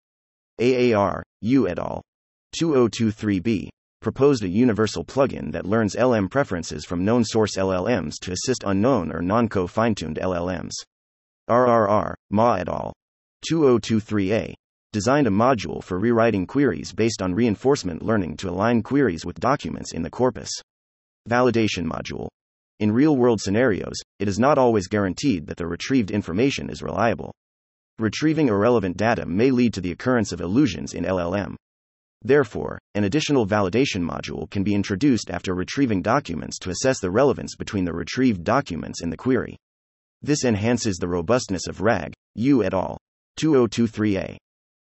[0.60, 2.02] AAR, Yu et al.
[2.56, 3.68] 2023b
[4.02, 9.12] proposed a universal plugin that learns LM preferences from known source LLMs to assist unknown
[9.12, 10.72] or non co fine tuned LLMs.
[11.48, 12.92] RRR, Ma et al.
[13.50, 14.54] 2023a
[14.92, 19.94] designed a module for rewriting queries based on reinforcement learning to align queries with documents
[19.94, 20.50] in the corpus.
[21.28, 22.28] Validation module.
[22.80, 27.32] In real world scenarios, it is not always guaranteed that the retrieved information is reliable.
[27.98, 31.54] Retrieving irrelevant data may lead to the occurrence of illusions in LLM.
[32.24, 37.56] Therefore, an additional validation module can be introduced after retrieving documents to assess the relevance
[37.56, 39.56] between the retrieved documents and the query.
[40.22, 42.96] This enhances the robustness of RAG, Yu et al.
[43.40, 44.36] 2023a.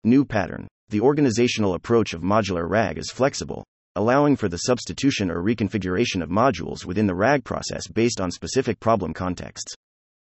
[0.04, 0.68] New pattern.
[0.90, 3.64] The organizational approach of modular RAG is flexible,
[3.96, 8.78] allowing for the substitution or reconfiguration of modules within the RAG process based on specific
[8.80, 9.74] problem contexts.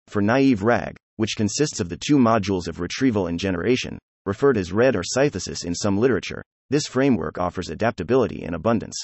[0.07, 4.73] For naive RAG, which consists of the two modules of retrieval and generation, referred as
[4.73, 8.95] RED or synthesis in some literature, this framework offers adaptability in abundance.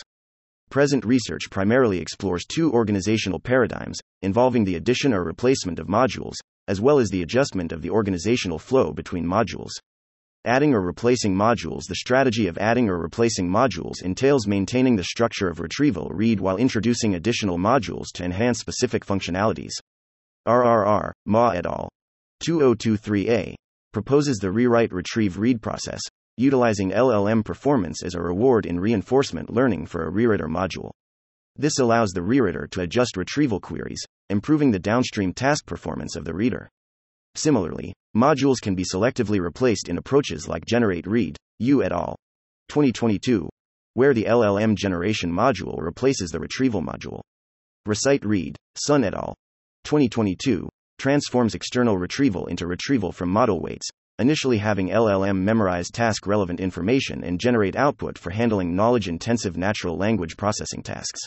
[0.69, 6.35] Present research primarily explores two organizational paradigms, involving the addition or replacement of modules,
[6.69, 9.71] as well as the adjustment of the organizational flow between modules.
[10.45, 15.49] Adding or replacing modules The strategy of adding or replacing modules entails maintaining the structure
[15.49, 19.73] of retrieval read while introducing additional modules to enhance specific functionalities.
[20.47, 21.89] RRR, Ma et al.
[22.45, 23.55] 2023a
[23.91, 25.99] proposes the rewrite retrieve read process,
[26.37, 30.91] utilizing LLM performance as a reward in reinforcement learning for a rewriter module.
[31.55, 36.33] This allows the rewriter to adjust retrieval queries, improving the downstream task performance of the
[36.33, 36.69] reader.
[37.33, 42.15] Similarly, modules can be selectively replaced in approaches like Generate Read, Yu et al.
[42.69, 43.49] 2022,
[43.95, 47.21] where the LLM generation module replaces the retrieval module.
[47.87, 49.33] Recite Read, Sun et al.
[49.85, 50.69] 2022,
[50.99, 57.23] transforms external retrieval into retrieval from model weights, initially having LLM memorize task relevant information
[57.23, 61.19] and generate output for handling knowledge intensive natural language processing tasks.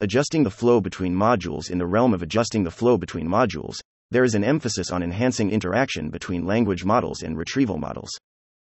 [0.00, 3.76] Adjusting the flow between modules In the realm of adjusting the flow between modules,
[4.10, 8.10] there is an emphasis on enhancing interaction between language models and retrieval models.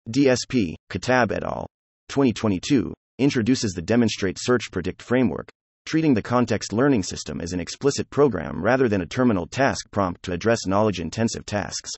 [0.09, 1.67] DSP, Khattab et al.
[2.07, 5.49] 2022 introduces the Demonstrate Search Predict framework,
[5.85, 10.23] treating the context learning system as an explicit program rather than a terminal task prompt
[10.23, 11.91] to address knowledge intensive tasks.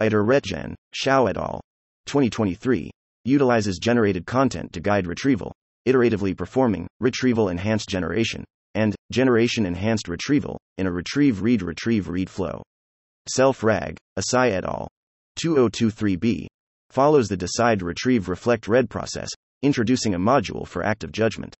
[0.00, 0.24] Iter
[0.94, 1.60] Shao et al.
[2.06, 2.90] 2023
[3.24, 5.52] utilizes generated content to guide retrieval,
[5.88, 12.30] iteratively performing retrieval enhanced generation and generation enhanced retrieval in a retrieve read retrieve read
[12.30, 12.62] flow.
[13.28, 14.88] Self RAG, Asai et al.
[15.40, 16.46] 2023b
[16.90, 19.28] follows the decide retrieve reflect read process,
[19.62, 21.56] introducing a module for active judgment.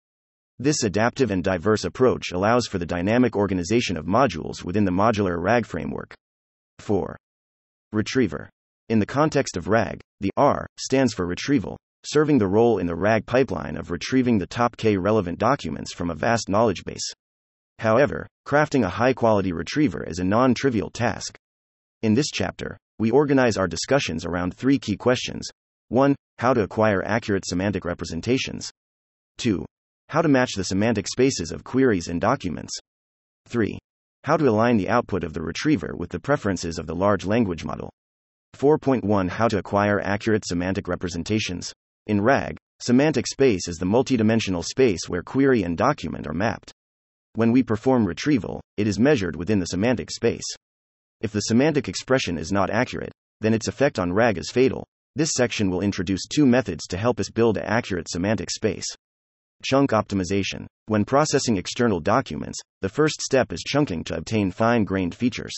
[0.61, 5.41] This adaptive and diverse approach allows for the dynamic organization of modules within the modular
[5.41, 6.15] RAG framework.
[6.79, 7.17] 4.
[7.93, 8.51] Retriever.
[8.91, 12.95] In the context of RAG, the R stands for retrieval, serving the role in the
[12.95, 17.15] RAG pipeline of retrieving the top K relevant documents from a vast knowledge base.
[17.79, 21.39] However, crafting a high quality retriever is a non trivial task.
[22.03, 25.49] In this chapter, we organize our discussions around three key questions
[25.89, 26.15] 1.
[26.39, 28.71] How to acquire accurate semantic representations.
[29.39, 29.65] 2.
[30.11, 32.79] How to match the semantic spaces of queries and documents.
[33.47, 33.78] 3.
[34.25, 37.65] How to align the output of the retriever with the preferences of the large language
[37.65, 37.91] model.
[38.57, 41.73] 4.1 How to acquire accurate semantic representations.
[42.07, 46.73] In RAG, semantic space is the multidimensional space where query and document are mapped.
[47.35, 50.47] When we perform retrieval, it is measured within the semantic space.
[51.21, 54.85] If the semantic expression is not accurate, then its effect on RAG is fatal.
[55.15, 58.87] This section will introduce two methods to help us build an accurate semantic space.
[59.65, 60.67] Chunk optimization.
[60.87, 65.55] When processing external documents, the first step is chunking to obtain fine grained features.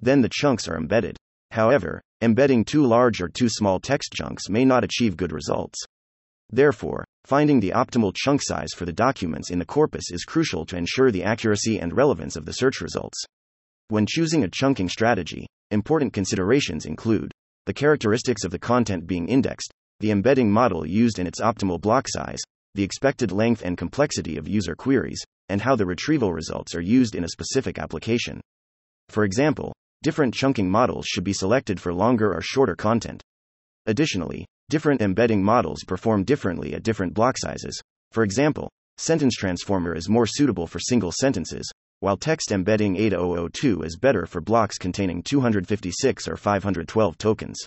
[0.00, 1.16] Then the chunks are embedded.
[1.52, 5.78] However, embedding too large or too small text chunks may not achieve good results.
[6.50, 10.76] Therefore, finding the optimal chunk size for the documents in the corpus is crucial to
[10.76, 13.22] ensure the accuracy and relevance of the search results.
[13.88, 17.30] When choosing a chunking strategy, important considerations include
[17.66, 22.06] the characteristics of the content being indexed, the embedding model used in its optimal block
[22.08, 22.40] size,
[22.74, 27.14] the expected length and complexity of user queries, and how the retrieval results are used
[27.14, 28.40] in a specific application.
[29.08, 33.22] For example, different chunking models should be selected for longer or shorter content.
[33.86, 37.80] Additionally, different embedding models perform differently at different block sizes.
[38.12, 43.82] For example, Sentence Transformer is more suitable for single sentences, while Text Embedding Ada 002
[43.82, 47.58] is better for blocks containing 256 or 512 tokens.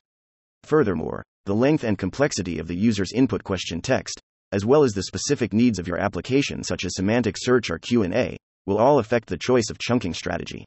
[0.64, 4.22] Furthermore, the length and complexity of the user's input question text,
[4.54, 8.38] as well as the specific needs of your application such as semantic search or Q&A,
[8.66, 10.64] will all affect the choice of chunking strategy.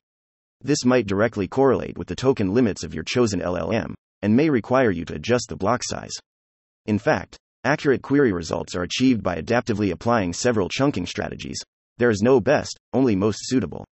[0.61, 4.91] This might directly correlate with the token limits of your chosen LLM and may require
[4.91, 6.13] you to adjust the block size.
[6.85, 11.59] In fact, accurate query results are achieved by adaptively applying several chunking strategies,
[11.99, 13.87] there is no best, only most suitable.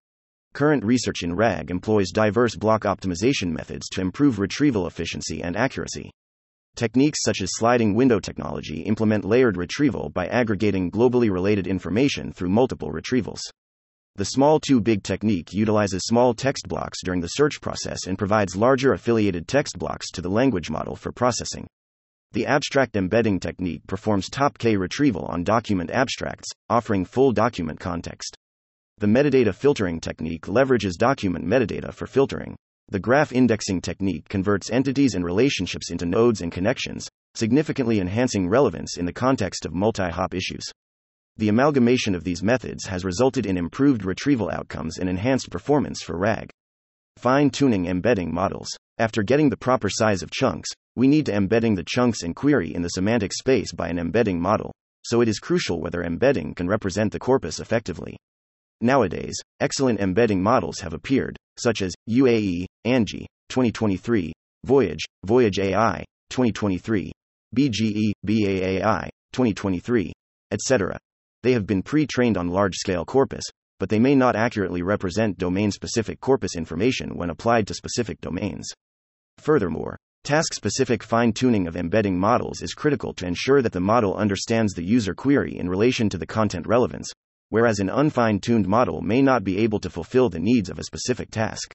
[0.54, 6.10] Current research in RAG employs diverse block optimization methods to improve retrieval efficiency and accuracy.
[6.76, 12.48] Techniques such as sliding window technology implement layered retrieval by aggregating globally related information through
[12.48, 13.40] multiple retrievals.
[14.16, 18.56] The small to big technique utilizes small text blocks during the search process and provides
[18.56, 21.66] larger affiliated text blocks to the language model for processing.
[22.32, 28.36] The abstract embedding technique performs top K retrieval on document abstracts, offering full document context.
[28.98, 32.56] The metadata filtering technique leverages document metadata for filtering.
[32.92, 38.96] The graph indexing technique converts entities and relationships into nodes and connections, significantly enhancing relevance
[38.96, 40.64] in the context of multi hop issues.
[41.36, 46.18] The amalgamation of these methods has resulted in improved retrieval outcomes and enhanced performance for
[46.18, 46.50] RAG.
[47.16, 48.68] Fine tuning embedding models.
[48.98, 52.74] After getting the proper size of chunks, we need to embedding the chunks and query
[52.74, 54.72] in the semantic space by an embedding model,
[55.04, 58.16] so it is crucial whether embedding can represent the corpus effectively.
[58.80, 64.32] Nowadays, excellent embedding models have appeared, such as UAE, AngIE, 2023,
[64.64, 67.12] Voyage, Voyage AI, 2023,
[67.56, 70.12] BGE, BAAI, 2023,
[70.50, 70.98] etc.
[71.42, 73.44] They have been pre trained on large scale corpus,
[73.78, 78.68] but they may not accurately represent domain specific corpus information when applied to specific domains.
[79.38, 84.14] Furthermore, Task specific fine tuning of embedding models is critical to ensure that the model
[84.14, 87.10] understands the user query in relation to the content relevance,
[87.48, 90.84] whereas an unfine tuned model may not be able to fulfill the needs of a
[90.84, 91.72] specific task.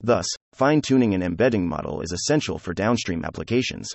[0.00, 3.88] Thus, fine tuning an embedding model is essential for downstream applications.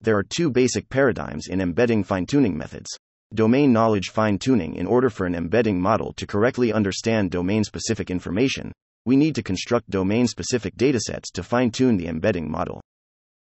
[0.00, 2.90] There are two basic paradigms in embedding fine tuning methods.
[3.34, 8.10] Domain knowledge fine tuning In order for an embedding model to correctly understand domain specific
[8.10, 8.72] information,
[9.04, 12.80] we need to construct domain specific datasets to fine tune the embedding model.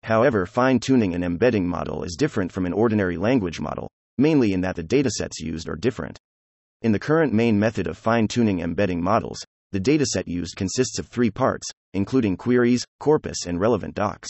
[0.03, 4.61] However, fine tuning an embedding model is different from an ordinary language model, mainly in
[4.61, 6.19] that the datasets used are different.
[6.81, 11.07] In the current main method of fine tuning embedding models, the dataset used consists of
[11.07, 14.29] three parts, including queries, corpus, and relevant docs.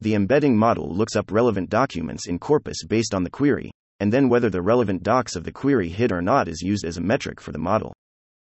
[0.00, 4.28] The embedding model looks up relevant documents in corpus based on the query, and then
[4.28, 7.40] whether the relevant docs of the query hit or not is used as a metric
[7.40, 7.92] for the model.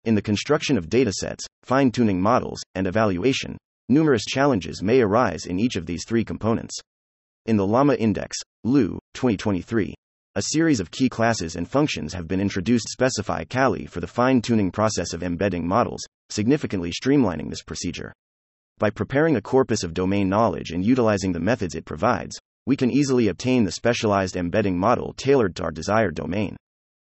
[0.03, 3.57] In the construction of datasets, fine tuning models, and evaluation,
[3.89, 6.79] Numerous challenges may arise in each of these three components.
[7.45, 9.93] In the Llama Index, Liu, 2023,
[10.35, 14.71] a series of key classes and functions have been introduced specify Kali for the fine-tuning
[14.71, 18.11] process of embedding models, significantly streamlining this procedure.
[18.79, 22.89] By preparing a corpus of domain knowledge and utilizing the methods it provides, we can
[22.89, 26.57] easily obtain the specialized embedding model tailored to our desired domain.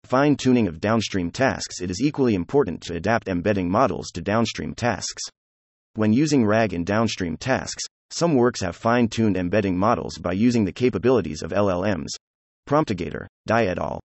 [0.03, 4.75] Fine tuning of downstream tasks It is equally important to adapt embedding models to downstream
[4.75, 5.23] tasks.
[5.93, 10.65] When using RAG in downstream tasks, some works have fine tuned embedding models by using
[10.65, 12.09] the capabilities of LLMs.
[12.67, 13.99] Promptagator, Dai et al.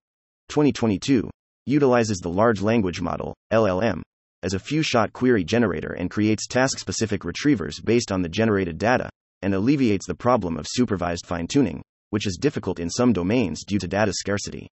[0.49, 1.29] 2022
[1.65, 4.01] utilizes the large language model, LLM,
[4.43, 8.77] as a few shot query generator and creates task specific retrievers based on the generated
[8.77, 9.09] data,
[9.41, 13.79] and alleviates the problem of supervised fine tuning, which is difficult in some domains due
[13.79, 14.67] to data scarcity.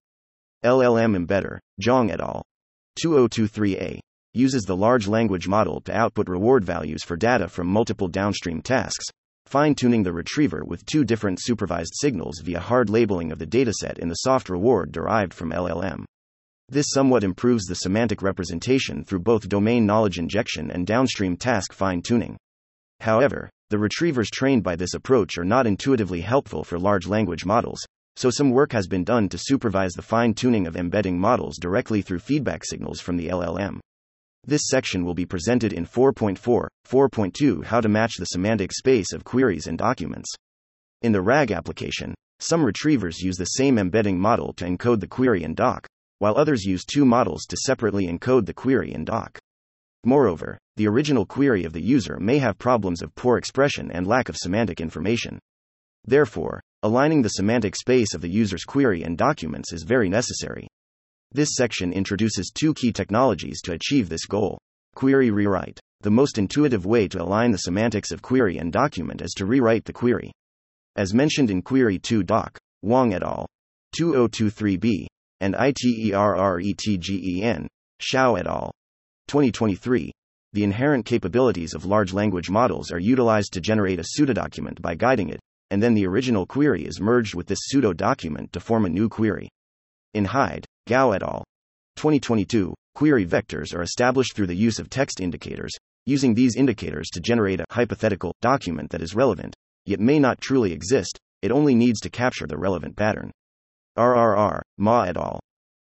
[0.65, 2.43] LLM Embedder, Zhang et al.
[2.99, 3.99] 2023a
[4.33, 9.05] uses the large language model to output reward values for data from multiple downstream tasks,
[9.47, 13.97] fine tuning the retriever with two different supervised signals via hard labeling of the dataset
[13.97, 16.03] in the soft reward derived from LLM.
[16.67, 22.01] This somewhat improves the semantic representation through both domain knowledge injection and downstream task fine
[22.01, 22.35] tuning.
[22.99, 27.79] However, the retrievers trained by this approach are not intuitively helpful for large language models,
[28.17, 32.01] so some work has been done to supervise the fine tuning of embedding models directly
[32.01, 33.79] through feedback signals from the LLM.
[34.47, 39.25] This section will be presented in 4.4, 4.2 How to match the semantic space of
[39.25, 40.33] queries and documents.
[41.01, 45.43] In the RAG application, some retrievers use the same embedding model to encode the query
[45.43, 45.85] and doc,
[46.19, 49.37] while others use two models to separately encode the query and doc.
[50.05, 54.29] Moreover, the original query of the user may have problems of poor expression and lack
[54.29, 55.39] of semantic information.
[56.05, 60.66] Therefore, aligning the semantic space of the user's query and documents is very necessary.
[61.38, 64.57] This section introduces two key technologies to achieve this goal.
[64.95, 65.79] Query rewrite.
[66.01, 69.85] The most intuitive way to align the semantics of query and document is to rewrite
[69.85, 70.31] the query.
[70.95, 73.45] As mentioned in Query 2 Doc, Wang et al.
[73.95, 75.05] 2023b,
[75.41, 76.07] and ITERRETGEN,
[77.99, 78.71] Shao et al.
[79.27, 80.11] 2023.
[80.53, 85.29] The inherent capabilities of large language models are utilized to generate a pseudodocument by guiding
[85.29, 88.89] it, and then the original query is merged with this pseudo document to form a
[88.89, 89.49] new query.
[90.15, 91.43] In HyDE, Gao et al.
[91.97, 95.73] 2022, query vectors are established through the use of text indicators,
[96.05, 99.53] using these indicators to generate a hypothetical document that is relevant,
[99.85, 103.29] yet may not truly exist, it only needs to capture the relevant pattern.
[103.97, 105.41] RRR, Ma et al.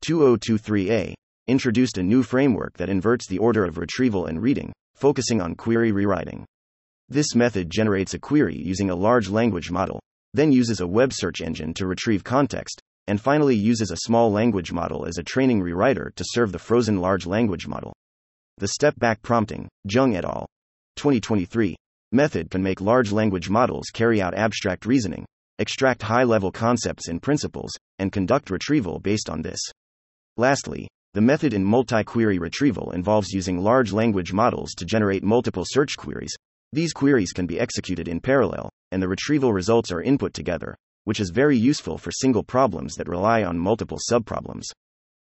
[0.03, 1.13] 2023a
[1.45, 5.91] introduced a new framework that inverts the order of retrieval and reading, focusing on query
[5.91, 6.43] rewriting.
[7.07, 9.99] This method generates a query using a large language model,
[10.33, 14.71] then uses a web search engine to retrieve context, and finally uses a small language
[14.71, 17.93] model as a training rewriter to serve the frozen large language model.
[18.57, 20.47] The step back prompting, Zheng et al.
[20.97, 21.75] 2023
[22.11, 25.25] method can make large language models carry out abstract reasoning,
[25.59, 29.59] extract high level concepts and principles, and conduct retrieval based on this.
[30.37, 35.63] Lastly, the method in multi query retrieval involves using large language models to generate multiple
[35.65, 36.35] search queries.
[36.73, 40.75] These queries can be executed in parallel, and the retrieval results are input together,
[41.07, 44.65] which is very useful for single problems that rely on multiple subproblems.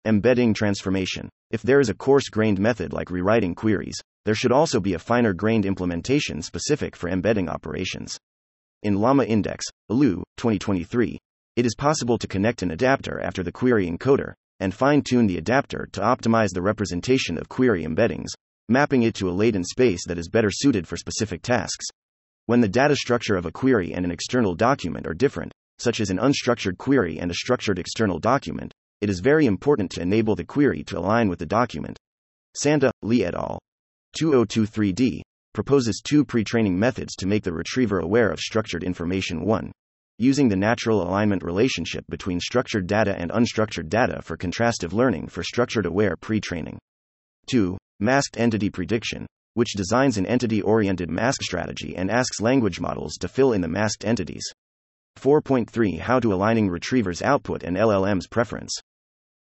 [0.04, 1.30] Embedding transformation.
[1.50, 3.96] If there is a coarse grained method like rewriting queries,
[4.26, 8.18] there should also be a finer grained implementation specific for embedding operations.
[8.84, 11.18] In Llama Index, Liu, 2023,
[11.56, 15.38] it is possible to connect an adapter after the query encoder and fine tune the
[15.38, 18.32] adapter to optimize the representation of query embeddings,
[18.68, 21.86] mapping it to a latent space that is better suited for specific tasks.
[22.48, 26.10] When the data structure of a query and an external document are different, such as
[26.10, 30.44] an unstructured query and a structured external document, it is very important to enable the
[30.44, 31.98] query to align with the document.
[32.56, 33.60] Santa, Li et al.
[34.20, 35.22] 2023d
[35.54, 39.44] proposes two pre training methods to make the retriever aware of structured information.
[39.44, 39.72] 1.
[40.20, 45.44] Using the natural alignment relationship between structured data and unstructured data for contrastive learning for
[45.44, 46.78] structured aware pre training.
[47.48, 47.78] 2.
[48.00, 49.26] Masked entity prediction,
[49.56, 53.68] which designs an entity oriented mask strategy and asks language models to fill in the
[53.68, 54.44] masked entities.
[55.18, 58.74] 4.3 How to aligning retriever's output and LLM's preference.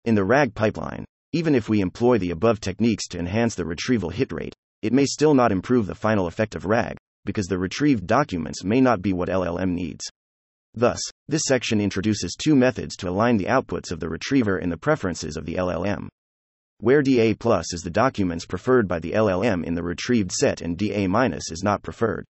[0.05, 4.09] In the RAG pipeline, even if we employ the above techniques to enhance the retrieval
[4.09, 8.07] hit rate, it may still not improve the final effect of RAG, because the retrieved
[8.07, 10.05] documents may not be what LLM needs.
[10.73, 14.77] Thus, this section introduces two methods to align the outputs of the retriever and the
[14.77, 16.07] preferences of the LLM.
[16.79, 20.77] Where DA plus is the documents preferred by the LLM in the retrieved set and
[20.77, 22.23] DA minus is not preferred.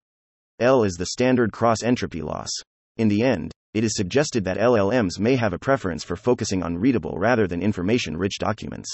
[0.60, 2.50] L is the standard cross entropy loss.
[2.96, 6.78] In the end, it is suggested that LLMs may have a preference for focusing on
[6.78, 8.88] readable rather than information rich documents.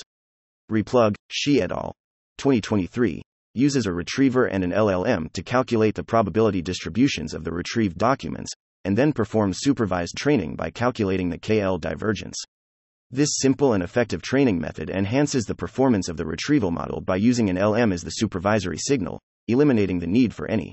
[0.71, 1.95] Replug, Shi et al.
[2.39, 3.23] 2023
[3.55, 8.51] uses a retriever and an LLM to calculate the probability distributions of the retrieved documents,
[8.85, 12.43] and then performs supervised training by calculating the KL divergence.
[13.11, 17.51] This simple and effective training method enhances the performance of the retrieval model by using
[17.51, 20.73] an LM as the supervisory signal, eliminating the need for any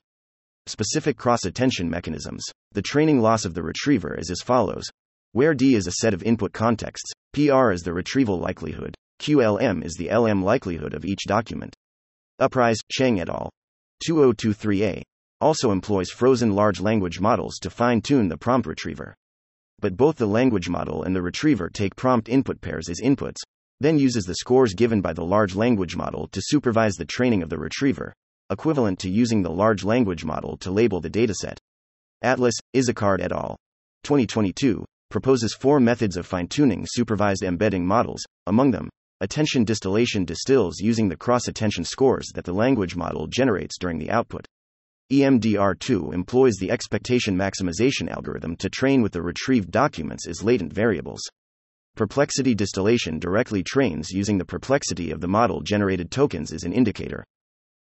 [0.70, 2.45] Specific cross attention mechanisms.
[2.74, 4.84] The training loss of the retriever is as follows
[5.32, 9.95] where D is a set of input contexts, PR is the retrieval likelihood, QLM is
[9.95, 11.76] the LM likelihood of each document.
[12.38, 13.49] Uprise, Cheng et al.
[14.07, 15.01] 2023a
[15.41, 19.15] also employs frozen large language models to fine tune the prompt retriever.
[19.80, 23.38] But both the language model and the retriever take prompt input pairs as inputs,
[23.80, 27.49] then uses the scores given by the large language model to supervise the training of
[27.49, 28.13] the retriever,
[28.50, 31.58] equivalent to using the large language model to label the dataset.
[32.22, 33.56] Atlas, Izacard et al.
[34.04, 38.89] 2022 proposes four methods of fine tuning supervised embedding models, among them,
[39.22, 44.12] attention distillation distills using the cross attention scores that the language model generates during the
[44.12, 44.45] output.
[45.12, 51.22] EMDR2 employs the expectation maximization algorithm to train with the retrieved documents as latent variables.
[51.95, 57.24] Perplexity distillation directly trains using the perplexity of the model generated tokens as an indicator.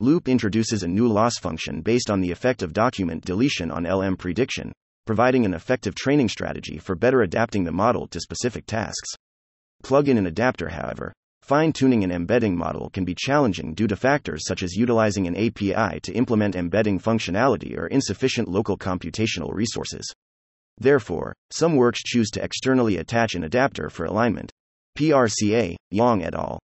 [0.01, 4.17] Loop introduces a new loss function based on the effect of document deletion on LM
[4.17, 4.73] prediction,
[5.05, 9.07] providing an effective training strategy for better adapting the model to specific tasks.
[9.83, 13.95] Plug in an adapter, however, fine tuning an embedding model can be challenging due to
[13.95, 20.05] factors such as utilizing an API to implement embedding functionality or insufficient local computational resources.
[20.77, 24.51] Therefore, some works choose to externally attach an adapter for alignment.
[24.97, 26.59] PRCA, Yang et al.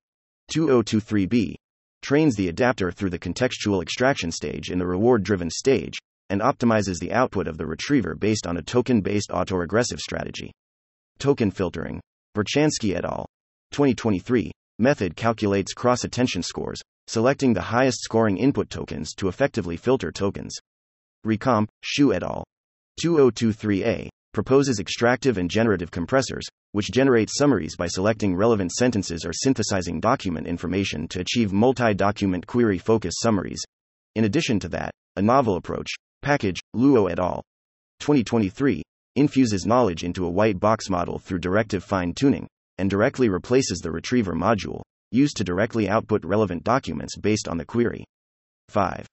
[0.53, 1.55] 2023b
[2.03, 5.99] trains the adapter through the contextual extraction stage in the reward driven stage,
[6.29, 10.53] and optimizes the output of the retriever based on a token based autoregressive strategy.
[11.19, 12.01] Token filtering.
[12.37, 13.27] Berchansky et al.
[13.73, 20.11] 2023 method calculates cross attention scores, selecting the highest scoring input tokens to effectively filter
[20.11, 20.57] tokens.
[21.27, 22.45] Recomp, Xu et al.
[23.05, 30.01] 2023a proposes extractive and generative compressors, which generate summaries by selecting relevant sentences or synthesizing
[30.01, 33.61] document information to achieve multi document query focused summaries.
[34.15, 35.89] In addition to that, a novel approach,
[36.23, 37.43] package, Luo et al.
[38.01, 38.83] 2023,
[39.17, 42.47] infuses knowledge into a white box model through directive fine tuning,
[42.79, 47.65] and directly replaces the retriever module, used to directly output relevant documents based on the
[47.65, 48.05] query.
[48.69, 49.07] 5.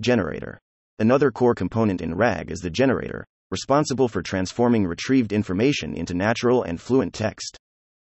[0.00, 0.58] Generator.
[0.98, 6.64] Another core component in RAG is the generator, responsible for transforming retrieved information into natural
[6.64, 7.56] and fluent text.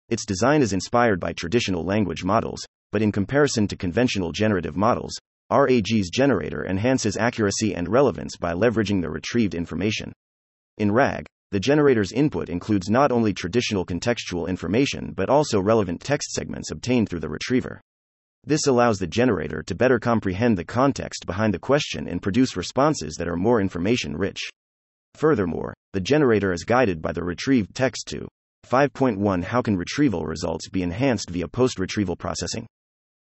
[0.07, 5.13] Its design is inspired by traditional language models, but in comparison to conventional generative models,
[5.51, 10.13] RAG's generator enhances accuracy and relevance by leveraging the retrieved information.
[10.77, 16.31] In RAG, the generator's input includes not only traditional contextual information but also relevant text
[16.31, 17.81] segments obtained through the retriever.
[18.43, 23.15] This allows the generator to better comprehend the context behind the question and produce responses
[23.15, 24.49] that are more information rich.
[25.15, 28.27] Furthermore, the generator is guided by the retrieved text to
[28.69, 32.67] 5.1 How can retrieval results be enhanced via post retrieval processing?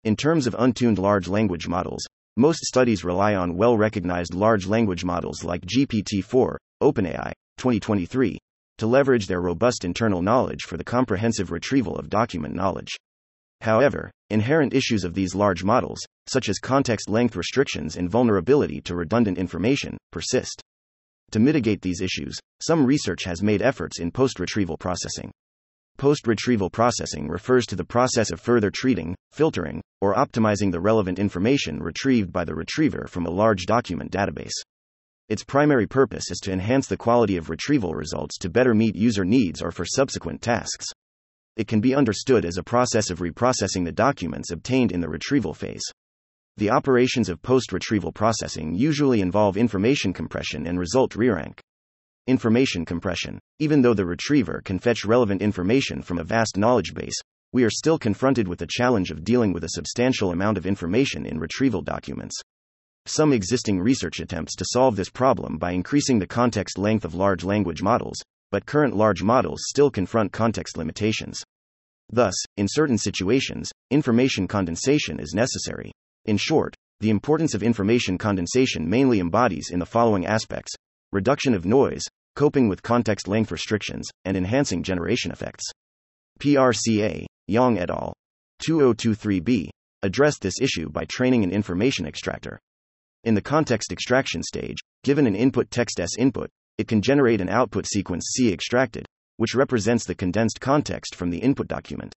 [0.04, 2.04] In terms of untuned large language models,
[2.36, 8.38] most studies rely on well recognized large language models like GPT 4, OpenAI, 2023,
[8.76, 12.94] to leverage their robust internal knowledge for the comprehensive retrieval of document knowledge.
[13.62, 18.94] However, inherent issues of these large models, such as context length restrictions and vulnerability to
[18.94, 20.62] redundant information, persist.
[21.32, 25.30] To mitigate these issues, some research has made efforts in post retrieval processing.
[25.98, 31.18] Post retrieval processing refers to the process of further treating, filtering, or optimizing the relevant
[31.18, 34.54] information retrieved by the retriever from a large document database.
[35.28, 39.24] Its primary purpose is to enhance the quality of retrieval results to better meet user
[39.24, 40.86] needs or for subsequent tasks.
[41.56, 45.52] It can be understood as a process of reprocessing the documents obtained in the retrieval
[45.52, 45.82] phase.
[46.58, 51.60] The operations of post retrieval processing usually involve information compression and result re-rank.
[52.26, 53.38] Information compression.
[53.60, 57.14] Even though the retriever can fetch relevant information from a vast knowledge base,
[57.52, 61.26] we are still confronted with the challenge of dealing with a substantial amount of information
[61.26, 62.34] in retrieval documents.
[63.06, 67.44] Some existing research attempts to solve this problem by increasing the context length of large
[67.44, 71.40] language models, but current large models still confront context limitations.
[72.10, 75.92] Thus, in certain situations, information condensation is necessary.
[76.28, 80.74] In short, the importance of information condensation mainly embodies in the following aspects
[81.10, 82.02] reduction of noise,
[82.36, 85.64] coping with context length restrictions, and enhancing generation effects.
[86.38, 88.12] PRCA, Yang et al.
[88.62, 89.70] 2023b
[90.02, 92.58] addressed this issue by training an information extractor.
[93.24, 97.48] In the context extraction stage, given an input text S input, it can generate an
[97.48, 99.06] output sequence C extracted,
[99.38, 102.12] which represents the condensed context from the input document.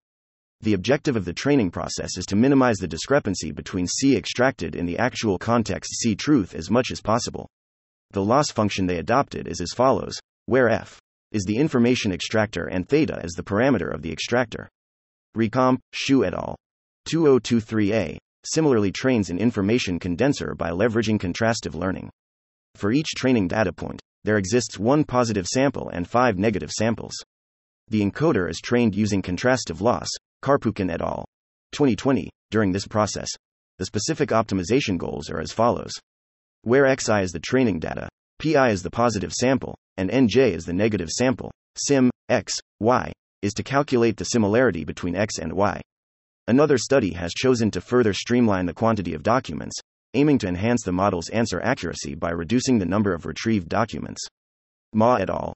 [0.62, 4.86] The objective of the training process is to minimize the discrepancy between C extracted and
[4.86, 7.48] the actual context C truth as much as possible.
[8.10, 11.00] The loss function they adopted is as follows where f
[11.32, 14.68] is the information extractor and theta is the parameter of the extractor.
[15.34, 16.56] Recomp, Xu et al.
[17.08, 22.10] 2023a similarly trains an information condenser by leveraging contrastive learning.
[22.74, 27.14] For each training data point, there exists one positive sample and five negative samples.
[27.88, 30.08] The encoder is trained using contrastive loss,
[30.42, 31.24] Karpukhin et al.
[31.72, 32.30] 2020.
[32.50, 33.28] During this process,
[33.78, 35.92] the specific optimization goals are as follows.
[36.62, 38.08] Where xi is the training data,
[38.42, 43.12] pi is the positive sample, and nj is the negative sample, sim, x, y,
[43.42, 45.80] is to calculate the similarity between x and y.
[46.48, 49.76] Another study has chosen to further streamline the quantity of documents,
[50.14, 54.26] aiming to enhance the model's answer accuracy by reducing the number of retrieved documents.
[54.92, 55.54] Ma et al.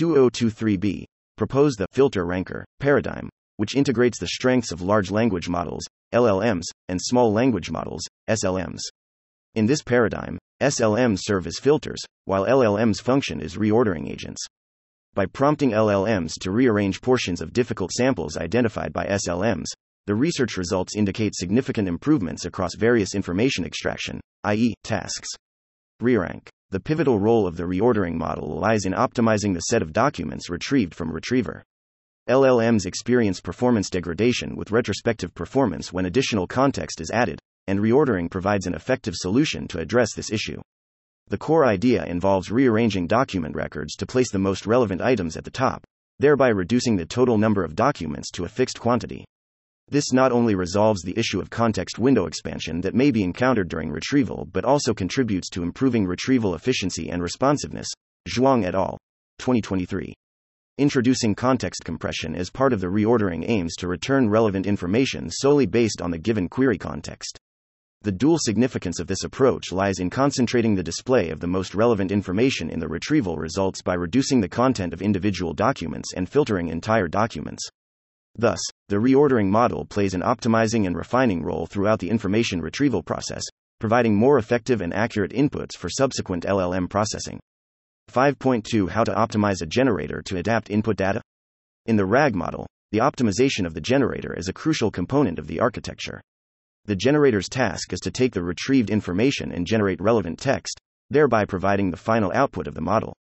[0.00, 1.04] 2023b
[1.36, 3.28] propose the filter ranker paradigm,
[3.58, 8.80] which integrates the strengths of large language models, LLMs, and small language models, SLMs.
[9.54, 14.44] In this paradigm, SLMs serve as filters, while LLMs function as reordering agents.
[15.14, 19.66] By prompting LLMs to rearrange portions of difficult samples identified by SLMs,
[20.06, 25.28] The research results indicate significant improvements across various information extraction, i.e., tasks.
[26.00, 26.48] ReRank.
[26.70, 30.94] The pivotal role of the reordering model lies in optimizing the set of documents retrieved
[30.94, 31.62] from retriever.
[32.28, 38.66] LLMs experience performance degradation with retrospective performance when additional context is added, and reordering provides
[38.66, 40.60] an effective solution to address this issue.
[41.28, 45.50] The core idea involves rearranging document records to place the most relevant items at the
[45.50, 45.84] top,
[46.18, 49.24] thereby reducing the total number of documents to a fixed quantity.
[49.90, 53.90] This not only resolves the issue of context window expansion that may be encountered during
[53.90, 57.88] retrieval but also contributes to improving retrieval efficiency and responsiveness.
[58.28, 58.98] Zhuang et al.
[59.38, 60.12] 2023.
[60.78, 66.00] Introducing context compression as part of the reordering aims to return relevant information solely based
[66.00, 67.36] on the given query context.
[68.02, 72.12] The dual significance of this approach lies in concentrating the display of the most relevant
[72.12, 77.08] information in the retrieval results by reducing the content of individual documents and filtering entire
[77.08, 77.68] documents.
[78.36, 83.42] Thus, the reordering model plays an optimizing and refining role throughout the information retrieval process,
[83.80, 87.40] providing more effective and accurate inputs for subsequent LLM processing.
[88.08, 91.20] 5.2 How to optimize a generator to adapt input data.
[91.86, 95.60] In the RAG model, the optimization of the generator is a crucial component of the
[95.60, 96.22] architecture.
[96.86, 100.80] The generator's task is to take the retrieved information and generate relevant text,
[101.10, 103.14] thereby providing the final output of the model.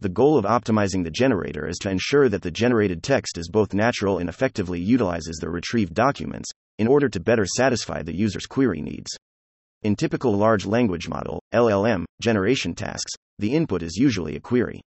[0.00, 3.72] The goal of optimizing the generator is to ensure that the generated text is both
[3.72, 8.82] natural and effectively utilizes the retrieved documents, in order to better satisfy the user's query
[8.82, 9.10] needs.
[9.82, 14.80] In typical large language model, LLM, generation tasks, the input is usually a query.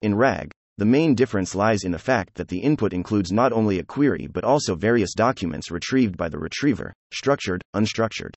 [0.00, 3.78] In RAG, the main difference lies in the fact that the input includes not only
[3.78, 8.32] a query but also various documents retrieved by the retriever, structured, unstructured.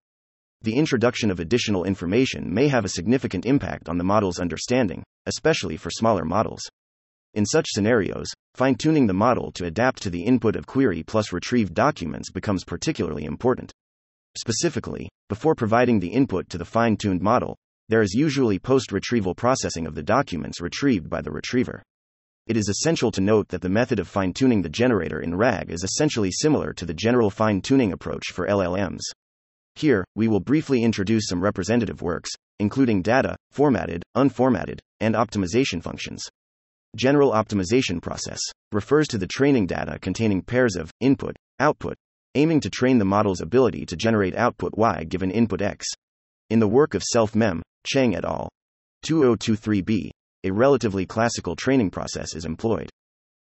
[0.63, 5.77] The introduction of additional information may have a significant impact on the model's understanding, especially
[5.77, 6.61] for smaller models.
[7.35, 11.31] In such scenarios, fine tuning the model to adapt to the input of query plus
[11.31, 13.71] retrieved documents becomes particularly important.
[14.37, 17.55] Specifically, before providing the input to the fine tuned model,
[17.87, 21.83] there is usually post retrieval processing of the documents retrieved by the retriever.
[22.47, 25.71] It is essential to note that the method of fine tuning the generator in RAG
[25.71, 29.01] is essentially similar to the general fine tuning approach for LLMs.
[29.75, 32.29] Here, we will briefly introduce some representative works,
[32.59, 36.23] including data, formatted, unformatted, and optimization functions.
[36.95, 38.39] General optimization process
[38.71, 41.95] refers to the training data containing pairs of input, output,
[42.35, 45.87] aiming to train the model's ability to generate output Y given input X.
[46.49, 48.49] In the work of Self Mem, Cheng et al.
[49.05, 50.11] 2023b,
[50.43, 52.89] a relatively classical training process is employed.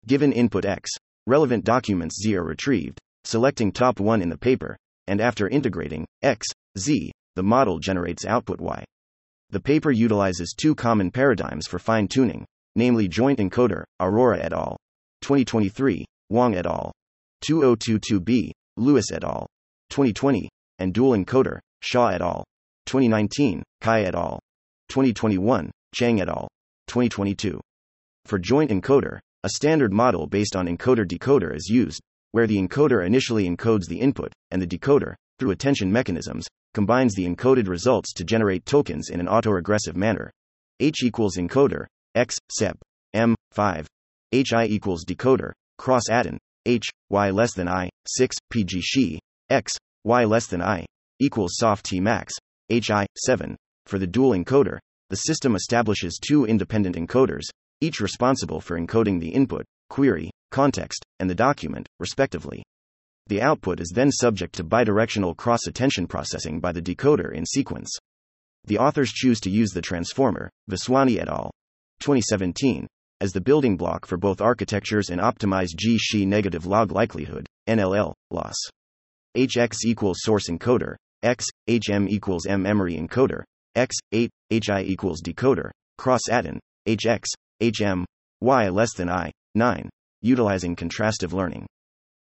[0.07, 0.91] Given input X,
[1.27, 4.77] relevant documents Z are retrieved, selecting top one in the paper,
[5.07, 6.47] and after integrating X,
[6.79, 8.85] Z, the model generates output Y.
[9.51, 12.45] The paper utilizes two common paradigms for fine tuning,
[12.77, 14.77] namely joint encoder, Arora et al.
[15.23, 16.93] 2023, Wang et al.
[17.45, 19.47] 2022b, Lewis et al.
[19.91, 20.49] 2020,
[20.79, 22.45] and dual encoder, Shaw et al.
[22.87, 24.41] 2019, Cai et al.
[24.89, 26.49] 2021, Chang et al.
[26.89, 27.61] 2022.
[28.27, 32.01] For joint encoder, a standard model based on encoder decoder is used,
[32.33, 37.27] where the encoder initially encodes the input, and the decoder, through attention mechanisms, combines the
[37.27, 40.31] encoded results to generate tokens in an autoregressive manner.
[40.81, 42.77] H equals encoder, X, SEP,
[43.13, 43.87] M, 5.
[44.33, 49.73] HI equals decoder, cross addon, H, Y less than I, 6, PG she, X,
[50.05, 50.87] Y less than I,
[51.21, 52.35] equals soft T max,
[52.69, 53.57] HI, 7.
[53.87, 54.79] For the dual encoder,
[55.11, 57.45] the system establishes two independent encoders,
[57.81, 62.63] each responsible for encoding the input, query, context, and the document, respectively.
[63.27, 67.91] The output is then subject to bidirectional cross attention processing by the decoder in sequence.
[68.65, 71.51] The authors choose to use the transformer, Vaswani et al.
[72.01, 72.87] 2017,
[73.25, 78.13] as the building block for both architectures and optimized G Shi negative log likelihood, NLL,
[78.31, 78.55] loss.
[79.35, 83.43] HX equals source encoder, X, HM equals M memory encoder,
[83.75, 87.25] X, 8, HI equals decoder, cross addon, HX,
[87.63, 88.05] HM,
[88.43, 89.89] Y less than I, 9,
[90.21, 91.65] utilizing contrastive learning.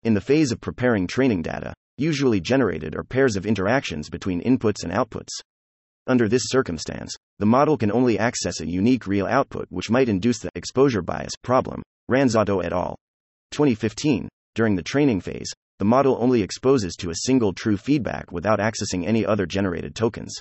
[0.03, 4.85] In the phase of preparing training data, usually generated are pairs of interactions between inputs
[4.85, 5.41] and outputs.
[6.07, 10.39] Under this circumstance, the model can only access a unique real output which might induce
[10.39, 12.95] the exposure bias problem, Ranzato et al.
[13.51, 14.29] 2015.
[14.53, 19.05] During the training phase, the model only exposes to a single true feedback without accessing
[19.05, 20.33] any other generated tokens.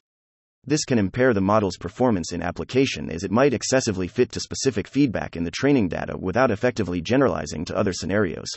[0.66, 4.86] This can impair the model's performance in application as it might excessively fit to specific
[4.86, 8.48] feedback in the training data without effectively generalizing to other scenarios.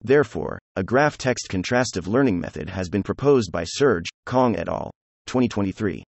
[0.00, 4.90] Therefore, a graph text contrastive learning method has been proposed by SURGE, Kong et al.
[5.26, 6.04] 2023.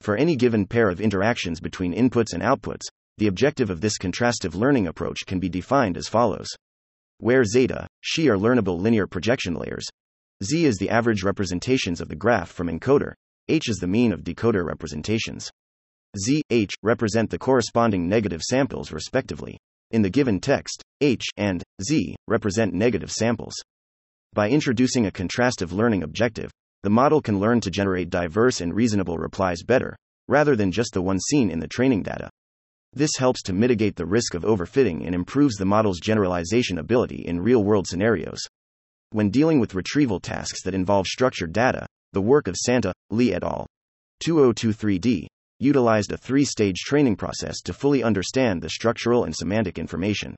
[0.00, 2.86] For any given pair of interactions between inputs and outputs,
[3.18, 6.48] the objective of this contrastive learning approach can be defined as follows.
[7.18, 9.88] Where zeta, xi are learnable linear projection layers,
[10.44, 13.14] Z is the average representations of the graph from encoder,
[13.48, 15.50] H is the mean of decoder representations.
[16.16, 19.58] Z, H represent the corresponding negative samples respectively.
[19.90, 23.54] In the given text, H and Z represent negative samples.
[24.32, 26.52] By introducing a contrastive learning objective,
[26.82, 29.96] the model can learn to generate diverse and reasonable replies better,
[30.28, 32.30] rather than just the one seen in the training data.
[32.92, 37.40] This helps to mitigate the risk of overfitting and improves the model's generalization ability in
[37.40, 38.40] real world scenarios.
[39.10, 43.42] When dealing with retrieval tasks that involve structured data, the work of Santa, Li et
[43.42, 43.66] al.
[44.22, 45.26] 2023d
[45.60, 50.36] utilized a three stage training process to fully understand the structural and semantic information.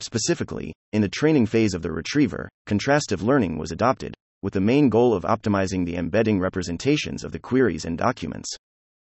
[0.00, 4.14] Specifically, in the training phase of the retriever, contrastive learning was adopted,
[4.46, 8.48] with the main goal of optimizing the embedding representations of the queries and documents.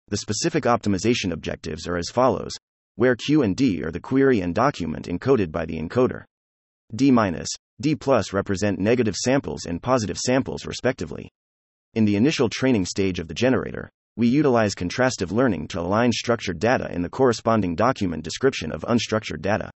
[0.07, 2.53] The specific optimization objectives are as follows
[2.95, 6.23] where Q and D are the query and document encoded by the encoder.
[6.95, 7.49] D minus,
[7.81, 11.29] D plus represent negative samples and positive samples respectively.
[11.95, 16.61] In the initial training stage of the generator, we utilize contrastive learning to align structured
[16.61, 19.69] data in the corresponding document description of unstructured data.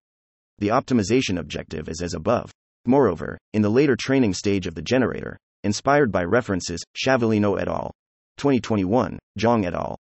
[0.59, 2.53] The optimization objective is as above.
[2.87, 7.93] Moreover, in the later training stage of the generator, inspired by references, Sciavolino et al.
[8.37, 9.97] 2021, Zhang et al.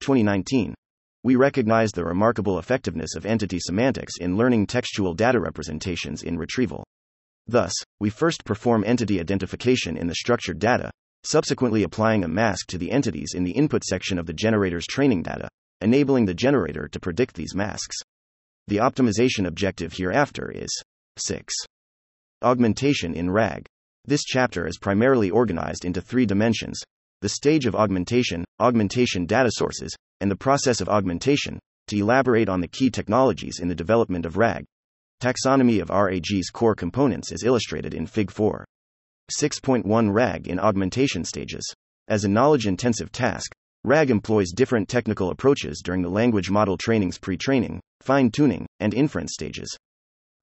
[0.00, 0.74] 2019,
[1.24, 6.84] we recognize the remarkable effectiveness of entity semantics in learning textual data representations in retrieval.
[7.46, 10.90] Thus, we first perform entity identification in the structured data,
[11.24, 15.22] subsequently applying a mask to the entities in the input section of the generator's training
[15.22, 15.48] data,
[15.80, 17.96] enabling the generator to predict these masks.
[18.68, 20.70] The optimization objective hereafter is
[21.16, 21.52] 6.
[22.42, 23.66] Augmentation in RAG.
[24.08, 26.80] This chapter is primarily organized into three dimensions
[27.20, 32.62] the stage of augmentation, augmentation data sources, and the process of augmentation, to elaborate on
[32.62, 34.64] the key technologies in the development of RAG.
[35.20, 38.64] Taxonomy of RAG's core components is illustrated in Fig 4.
[39.38, 41.70] 6.1 RAG in augmentation stages.
[42.08, 43.52] As a knowledge intensive task,
[43.84, 48.94] RAG employs different technical approaches during the language model training's pre training, fine tuning, and
[48.94, 49.76] inference stages.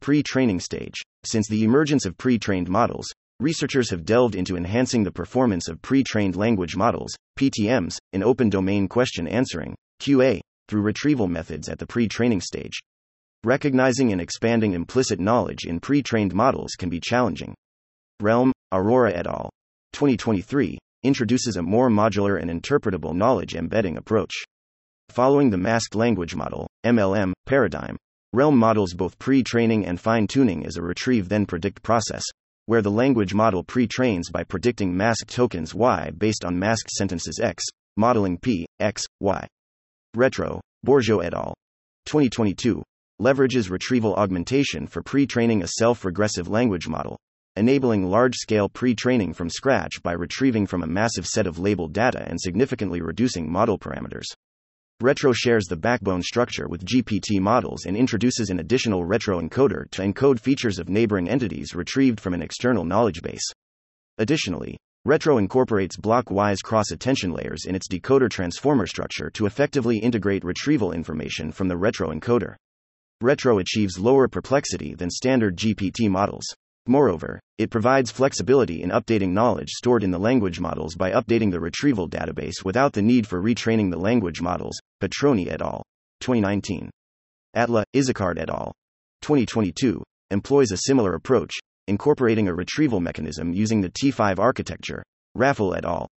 [0.02, 1.02] Pre training stage.
[1.24, 5.82] Since the emergence of pre trained models, researchers have delved into enhancing the performance of
[5.82, 11.80] pre trained language models, PTMs, in open domain question answering, QA, through retrieval methods at
[11.80, 12.80] the pre training stage.
[13.44, 17.54] Recognizing and expanding implicit knowledge in pre trained models can be challenging.
[18.22, 19.50] Realm, Arora et al.
[19.94, 24.34] 2023 introduces a more modular and interpretable knowledge embedding approach.
[25.10, 27.96] Following the masked language model, MLM, paradigm,
[28.36, 32.26] Realm models both pre training and fine tuning as a retrieve then predict process,
[32.68, 37.40] where the language model pre trains by predicting masked tokens Y based on masked sentences
[37.42, 37.64] X,
[37.98, 39.48] modeling P, X, Y.
[40.16, 41.54] Retro, Borgeaud et al.
[42.06, 42.82] 2022
[43.22, 47.18] leverages retrieval augmentation for pre training a self regressive language model,
[47.56, 51.94] enabling large scale pre training from scratch by retrieving from a massive set of labeled
[51.94, 54.26] data and significantly reducing model parameters.
[55.02, 60.02] Retro shares the backbone structure with GPT models and introduces an additional retro encoder to
[60.02, 63.44] encode features of neighboring entities retrieved from an external knowledge base.
[64.20, 70.94] Additionally, Retro incorporates block-wise cross-attention layers in its decoder transformer structure to effectively integrate retrieval
[70.94, 72.56] information from the retro encoder.
[73.20, 76.46] Retro achieves lower perplexity than standard GPT models.
[76.88, 81.60] Moreover, it provides flexibility in updating knowledge stored in the language models by updating the
[81.60, 84.78] retrieval database without the need for retraining the language models.
[85.02, 85.84] Petroni et al.
[86.20, 86.92] 2019.
[87.56, 88.72] Atla, Izacard et al.
[89.22, 91.56] 2022 employs a similar approach,
[91.88, 95.04] incorporating a retrieval mechanism using the T5 architecture.
[95.36, 96.08] Raffel et al.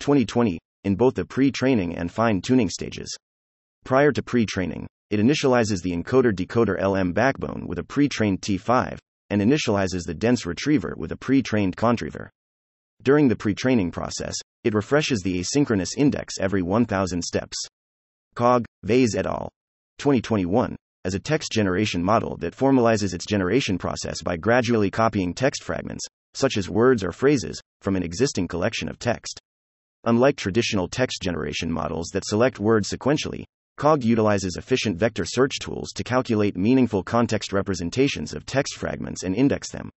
[0.00, 3.14] 2020 in both the pre-training and fine-tuning stages.
[3.84, 8.96] Prior to pre-training, it initializes the encoder-decoder LM backbone with a pre-trained T5
[9.30, 12.30] and initializes the dense retriever with a pre trained contriever.
[13.02, 17.56] During the pre training process, it refreshes the asynchronous index every 1000 steps.
[18.34, 19.48] COG, Vaze et al.
[19.98, 25.62] 2021 as a text generation model that formalizes its generation process by gradually copying text
[25.62, 26.04] fragments,
[26.34, 29.38] such as words or phrases, from an existing collection of text.
[30.04, 33.44] Unlike traditional text generation models that select words sequentially,
[33.76, 39.34] COG utilizes efficient vector search tools to calculate meaningful context representations of text fragments and
[39.34, 39.90] index them.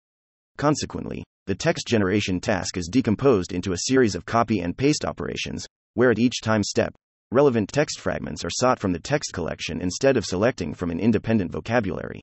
[0.57, 5.67] Consequently, the text generation task is decomposed into a series of copy and paste operations,
[5.93, 6.95] where at each time step,
[7.31, 11.53] relevant text fragments are sought from the text collection instead of selecting from an independent
[11.53, 12.23] vocabulary.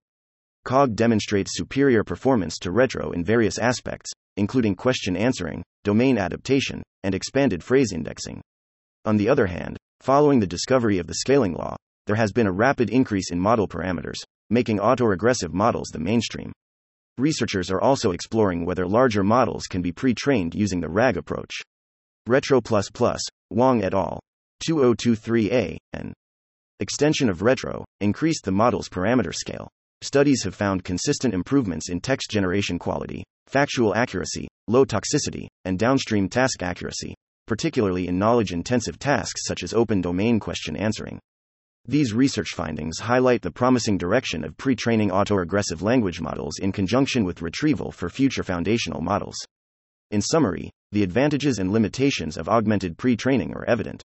[0.66, 7.14] COG demonstrates superior performance to retro in various aspects, including question answering, domain adaptation, and
[7.14, 8.42] expanded phrase indexing.
[9.06, 11.78] On the other hand, Following the discovery of the scaling law,
[12.08, 14.18] there has been a rapid increase in model parameters,
[14.50, 16.52] making autoregressive models the mainstream.
[17.18, 21.62] researchers are also exploring whether larger models can be pre trained using the RAG approach.
[22.28, 22.60] Retro,
[23.50, 24.20] Wang et al.
[24.70, 26.14] 2023a, and
[26.82, 29.70] extension of Retro increased the model's parameter scale.
[30.02, 36.28] Studies have found consistent improvements in text generation quality, factual accuracy, low toxicity, and downstream
[36.28, 41.20] task accuracy, particularly in knowledge intensive tasks such as open domain question answering.
[41.86, 47.26] These research findings highlight the promising direction of pre training autoregressive language models in conjunction
[47.26, 49.36] with retrieval for future foundational models.
[50.10, 54.02] In summary, the advantages and limitations of augmented pre training are evident.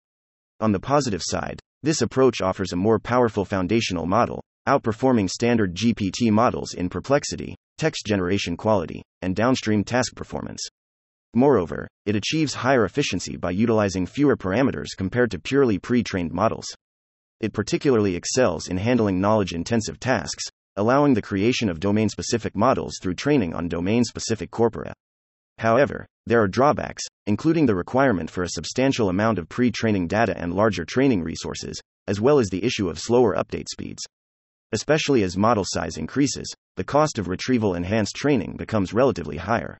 [0.58, 6.32] On the positive side, this approach offers a more powerful foundational model, outperforming standard GPT
[6.32, 10.66] models in perplexity, text generation quality, and downstream task performance.
[11.34, 16.66] Moreover, it achieves higher efficiency by utilizing fewer parameters compared to purely pre trained models.
[17.40, 20.44] It particularly excels in handling knowledge intensive tasks,
[20.76, 24.92] allowing the creation of domain specific models through training on domain specific corpora.
[25.58, 30.36] However, there are drawbacks, including the requirement for a substantial amount of pre training data
[30.36, 34.02] and larger training resources, as well as the issue of slower update speeds.
[34.72, 39.78] Especially as model size increases, the cost of retrieval enhanced training becomes relatively higher.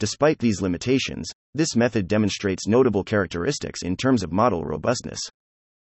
[0.00, 5.20] Despite these limitations, this method demonstrates notable characteristics in terms of model robustness.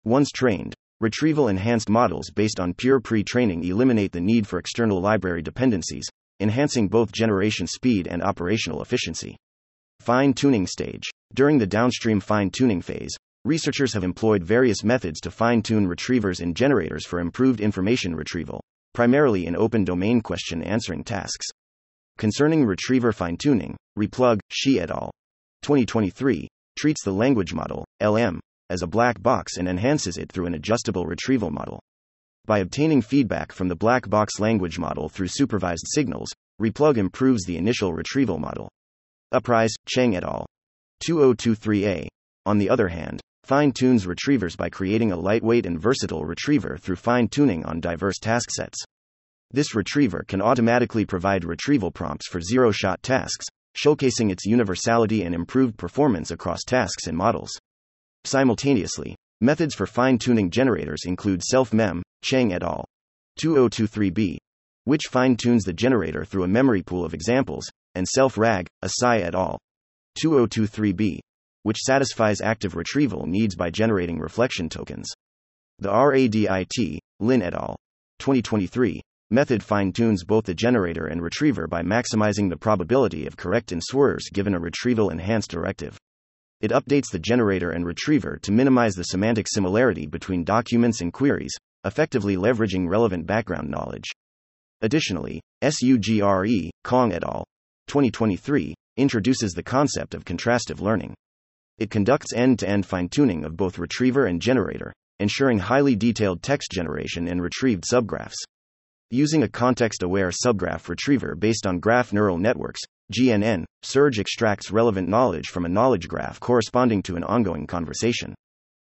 [0.04, 5.00] Once trained, Retrieval enhanced models based on pure pre training eliminate the need for external
[5.00, 6.06] library dependencies,
[6.40, 9.34] enhancing both generation speed and operational efficiency.
[10.00, 11.08] Fine tuning stage.
[11.32, 16.40] During the downstream fine tuning phase, researchers have employed various methods to fine tune retrievers
[16.40, 18.60] and generators for improved information retrieval,
[18.92, 21.46] primarily in open domain question answering tasks.
[22.20, 25.10] Concerning retriever fine tuning, Replug, Shi et al.
[25.62, 26.46] 2023
[26.78, 31.06] treats the language model, LM, as a black box and enhances it through an adjustable
[31.06, 31.80] retrieval model.
[32.44, 37.56] By obtaining feedback from the black box language model through supervised signals, Replug improves the
[37.56, 38.68] initial retrieval model.
[39.32, 40.44] Uprise, Cheng et al.
[41.08, 42.06] 2023a.
[42.44, 46.96] On the other hand, fine tunes retrievers by creating a lightweight and versatile retriever through
[46.96, 48.84] fine tuning on diverse task sets.
[49.52, 53.46] This retriever can automatically provide retrieval prompts for zero shot tasks,
[53.76, 57.50] showcasing its universality and improved performance across tasks and models.
[58.24, 62.84] Simultaneously, methods for fine tuning generators include self mem, Cheng et al.
[63.40, 64.36] 2023b,
[64.84, 69.22] which fine tunes the generator through a memory pool of examples, and self rag, Asai
[69.22, 69.58] et al.
[70.22, 71.18] 2023b,
[71.64, 75.08] which satisfies active retrieval needs by generating reflection tokens.
[75.80, 77.74] The RADIT, Lin et al.
[78.20, 79.00] 2023
[79.30, 84.28] method fine tunes both the generator and retriever by maximizing the probability of correct enswerves
[84.30, 85.96] given a retrieval enhanced directive.
[86.60, 91.54] It updates the generator and retriever to minimize the semantic similarity between documents and queries,
[91.84, 94.10] effectively leveraging relevant background knowledge.
[94.82, 97.44] Additionally, SURGE, Kong et al.
[97.86, 101.14] 2023 introduces the concept of contrastive learning.
[101.78, 106.42] It conducts end to end fine tuning of both retriever and generator, ensuring highly detailed
[106.42, 108.36] text generation and retrieved subgraphs.
[109.12, 112.80] Using a context aware subgraph retriever based on graph neural networks,
[113.12, 118.36] GNN, Surge extracts relevant knowledge from a knowledge graph corresponding to an ongoing conversation.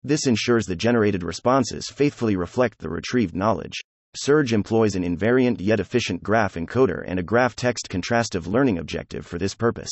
[0.04, 3.74] This ensures the generated responses faithfully reflect the retrieved knowledge.
[4.16, 9.26] Surge employs an invariant yet efficient graph encoder and a graph text contrastive learning objective
[9.26, 9.92] for this purpose.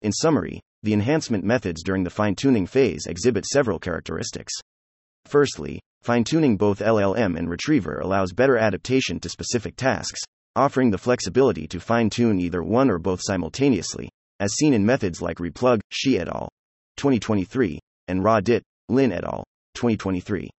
[0.00, 4.54] In summary, the enhancement methods during the fine tuning phase exhibit several characteristics.
[5.26, 10.20] Firstly, fine tuning both LLM and retriever allows better adaptation to specific tasks,
[10.56, 14.08] offering the flexibility to fine tune either one or both simultaneously,
[14.40, 16.48] as seen in methods like Replug, Shi et al.
[16.96, 17.78] 2023,
[18.08, 19.44] and RA-DIT, Lin et al.
[19.74, 20.50] 2023.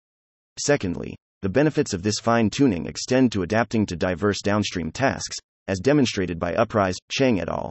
[0.58, 5.36] Secondly, the benefits of this fine tuning extend to adapting to diverse downstream tasks,
[5.68, 7.70] as demonstrated by Uprise, Cheng et al.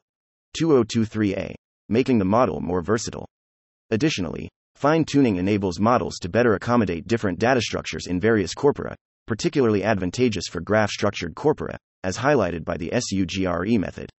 [0.60, 1.54] 2023a,
[1.88, 3.26] making the model more versatile.
[3.90, 8.96] Additionally, fine tuning enables models to better accommodate different data structures in various corpora,
[9.26, 14.10] particularly advantageous for graph structured corpora, as highlighted by the SURGE method.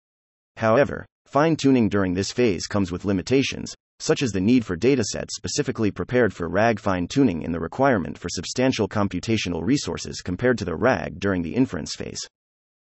[0.57, 5.31] However, fine tuning during this phase comes with limitations, such as the need for datasets
[5.31, 10.65] specifically prepared for RAG fine tuning and the requirement for substantial computational resources compared to
[10.65, 12.19] the RAG during the inference phase.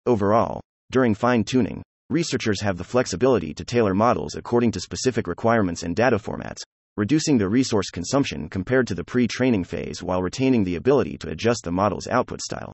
[0.07, 0.61] Overall,
[0.91, 5.97] during fine tuning, researchers have the flexibility to tailor models according to specific requirements and
[5.97, 6.63] data formats,
[6.97, 11.29] reducing the resource consumption compared to the pre training phase while retaining the ability to
[11.29, 12.73] adjust the model's output style.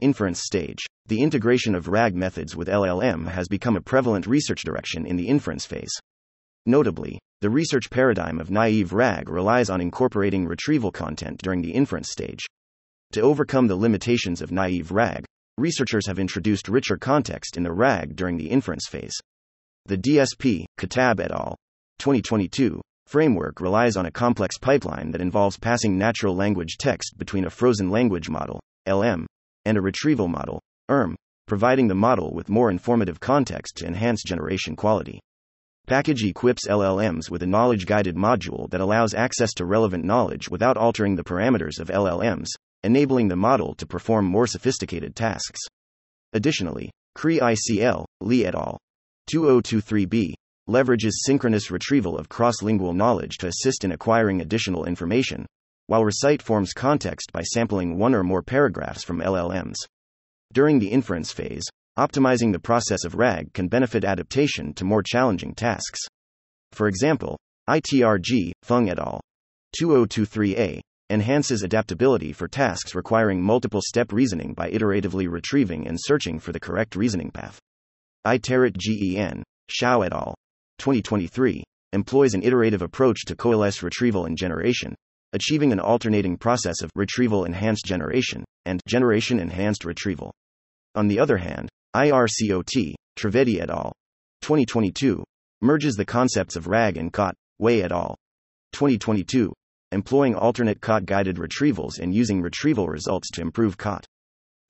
[0.00, 0.78] Inference stage.
[1.06, 5.28] The integration of RAG methods with LLM has become a prevalent research direction in the
[5.28, 5.92] inference phase.
[6.64, 12.10] Notably, the research paradigm of naive RAG relies on incorporating retrieval content during the inference
[12.10, 12.46] stage.
[13.12, 15.24] To overcome the limitations of naive RAG,
[15.58, 19.12] researchers have introduced richer context in the RAG during the inference phase.
[19.84, 21.56] The DSP, Khattab et al.
[21.98, 22.80] 2022
[23.10, 27.90] framework relies on a complex pipeline that involves passing natural language text between a frozen
[27.90, 29.26] language model, LM,
[29.64, 31.16] and a retrieval model, ERM,
[31.48, 35.18] providing the model with more informative context to enhance generation quality.
[35.88, 40.76] Package equips LLMs with a knowledge guided module that allows access to relevant knowledge without
[40.76, 42.46] altering the parameters of LLMs,
[42.84, 45.58] enabling the model to perform more sophisticated tasks.
[46.32, 48.78] Additionally, Cree ICL, Li et al.
[49.28, 50.34] 2023b
[50.68, 55.46] leverages synchronous retrieval of cross lingual knowledge to assist in acquiring additional information,
[55.86, 59.76] while Recite forms context by sampling one or more paragraphs from LLMs.
[60.52, 61.64] During the inference phase,
[61.98, 66.00] optimizing the process of RAG can benefit adaptation to more challenging tasks.
[66.72, 67.36] For example,
[67.68, 69.20] ITRG, Feng et al.
[69.80, 70.80] 2023a
[71.10, 76.60] enhances adaptability for tasks requiring multiple step reasoning by iteratively retrieving and searching for the
[76.60, 77.58] correct reasoning path.
[78.24, 80.34] ITER RetGen, Shao et al.
[80.80, 81.62] 2023
[81.92, 84.94] employs an iterative approach to coalesce retrieval and generation,
[85.34, 90.32] achieving an alternating process of retrieval enhanced generation and generation enhanced retrieval.
[90.94, 93.92] On the other hand, IRCOT, Trivedi et al.
[94.40, 95.22] 2022
[95.60, 98.16] merges the concepts of RAG and COT, Wei et al.
[98.72, 99.52] 2022
[99.92, 104.06] employing alternate COT guided retrievals and using retrieval results to improve COT.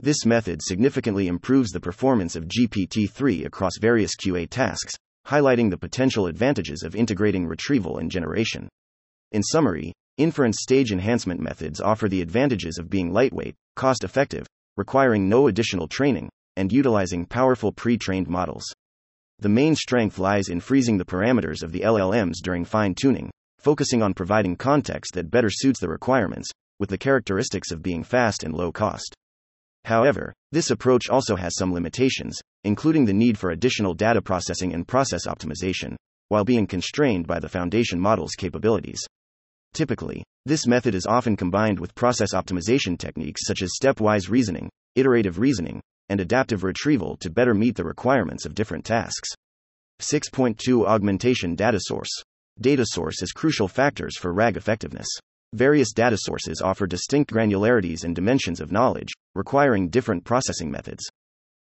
[0.00, 4.94] This method significantly improves the performance of GPT 3 across various QA tasks,
[5.26, 8.68] highlighting the potential advantages of integrating retrieval and generation.
[9.32, 14.46] In summary, inference stage enhancement methods offer the advantages of being lightweight, cost effective,
[14.76, 18.64] requiring no additional training, and utilizing powerful pre trained models.
[19.38, 24.02] The main strength lies in freezing the parameters of the LLMs during fine tuning, focusing
[24.02, 28.54] on providing context that better suits the requirements, with the characteristics of being fast and
[28.54, 29.14] low cost.
[29.84, 34.86] However, this approach also has some limitations, including the need for additional data processing and
[34.86, 35.96] process optimization,
[36.28, 39.00] while being constrained by the foundation model's capabilities.
[39.72, 45.38] Typically, this method is often combined with process optimization techniques such as stepwise reasoning, iterative
[45.38, 49.30] reasoning, and adaptive retrieval to better meet the requirements of different tasks.
[50.00, 52.22] 6.2 Augmentation Data Source
[52.60, 55.06] data source is crucial factors for RAG effectiveness.
[55.52, 61.02] Various data sources offer distinct granularities and dimensions of knowledge, requiring different processing methods.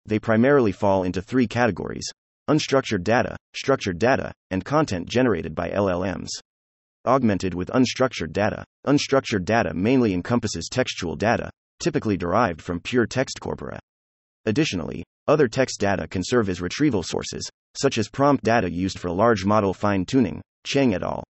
[0.05, 2.05] They primarily fall into three categories
[2.49, 6.29] unstructured data, structured data, and content generated by LLMs.
[7.05, 13.39] Augmented with unstructured data, unstructured data mainly encompasses textual data, typically derived from pure text
[13.39, 13.79] corpora.
[14.45, 19.09] Additionally, other text data can serve as retrieval sources, such as prompt data used for
[19.09, 21.23] large model fine tuning, Cheng et al.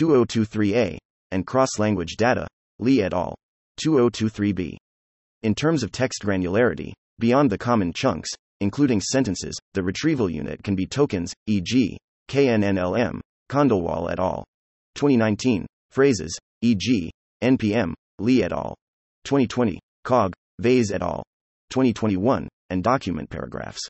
[0.00, 0.98] 2023a,
[1.34, 2.46] and cross language data,
[2.78, 3.34] Li et al.
[3.82, 4.76] 2023b.
[5.42, 8.30] In terms of text granularity, beyond the common chunks,
[8.60, 11.98] including sentences, the retrieval unit can be tokens, e.g.,
[12.30, 13.18] KNNLM,
[13.50, 14.44] Khandelwal et al.
[14.94, 17.10] 2019, phrases, e.g.,
[17.42, 18.76] NPM, Lee et al.
[19.24, 21.24] 2020, COG, Vaze et al.
[21.70, 23.80] 2021, and document paragraphs.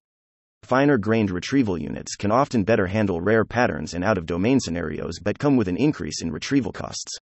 [0.63, 5.19] Finer grained retrieval units can often better handle rare patterns and out of domain scenarios
[5.23, 7.19] but come with an increase in retrieval costs.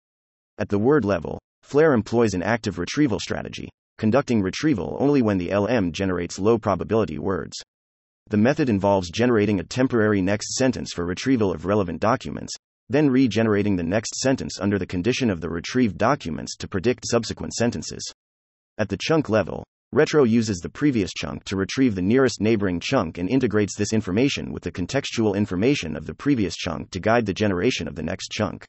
[0.60, 5.56] At the word level, FLARE employs an active retrieval strategy, conducting retrieval only when the
[5.56, 7.56] LM generates low probability words.
[8.28, 12.52] The method involves generating a temporary next sentence for retrieval of relevant documents,
[12.90, 17.54] then regenerating the next sentence under the condition of the retrieved documents to predict subsequent
[17.54, 18.12] sentences.
[18.76, 23.16] At the chunk level, Retro uses the previous chunk to retrieve the nearest neighboring chunk
[23.16, 27.32] and integrates this information with the contextual information of the previous chunk to guide the
[27.32, 28.66] generation of the next chunk.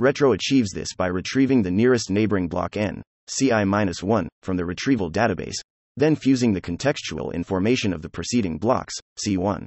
[0.00, 5.56] Retro achieves this by retrieving the nearest neighboring block n, ci-1, from the retrieval database,
[5.96, 8.94] then fusing the contextual information of the preceding blocks,
[9.26, 9.66] c1,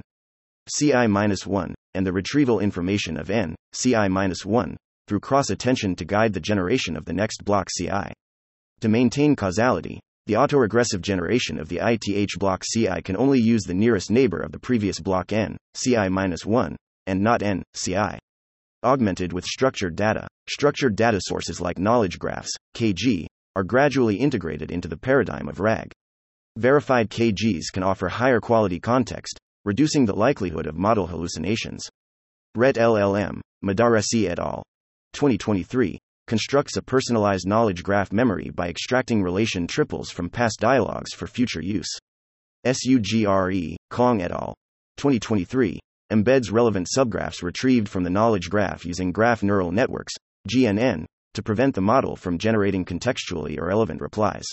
[0.70, 4.76] ci-1, and the retrieval information of n, ci-1,
[5.06, 7.90] through cross attention to guide the generation of the next block ci.
[8.80, 13.74] To maintain causality, the autoregressive generation of the ith block CI can only use the
[13.74, 16.76] nearest neighbor of the previous block n, CI-1,
[17.06, 18.18] and not n, CI.
[18.84, 24.88] Augmented with structured data, structured data sources like knowledge graphs, KG, are gradually integrated into
[24.88, 25.92] the paradigm of RAG.
[26.56, 31.88] Verified KGs can offer higher quality context, reducing the likelihood of model hallucinations.
[32.56, 34.64] RET LLM, Modarressi et al.
[35.12, 35.96] 2023,
[36.26, 41.62] constructs a personalized knowledge graph memory by extracting relation triples from past dialogues for future
[41.62, 41.88] use.
[42.66, 44.54] SURGE, Kong et al.
[44.96, 45.78] 2023
[46.12, 50.12] embeds relevant subgraphs retrieved from the knowledge graph using graph neural networks,
[50.46, 54.44] GNN, to prevent the model from generating contextually irrelevant replies.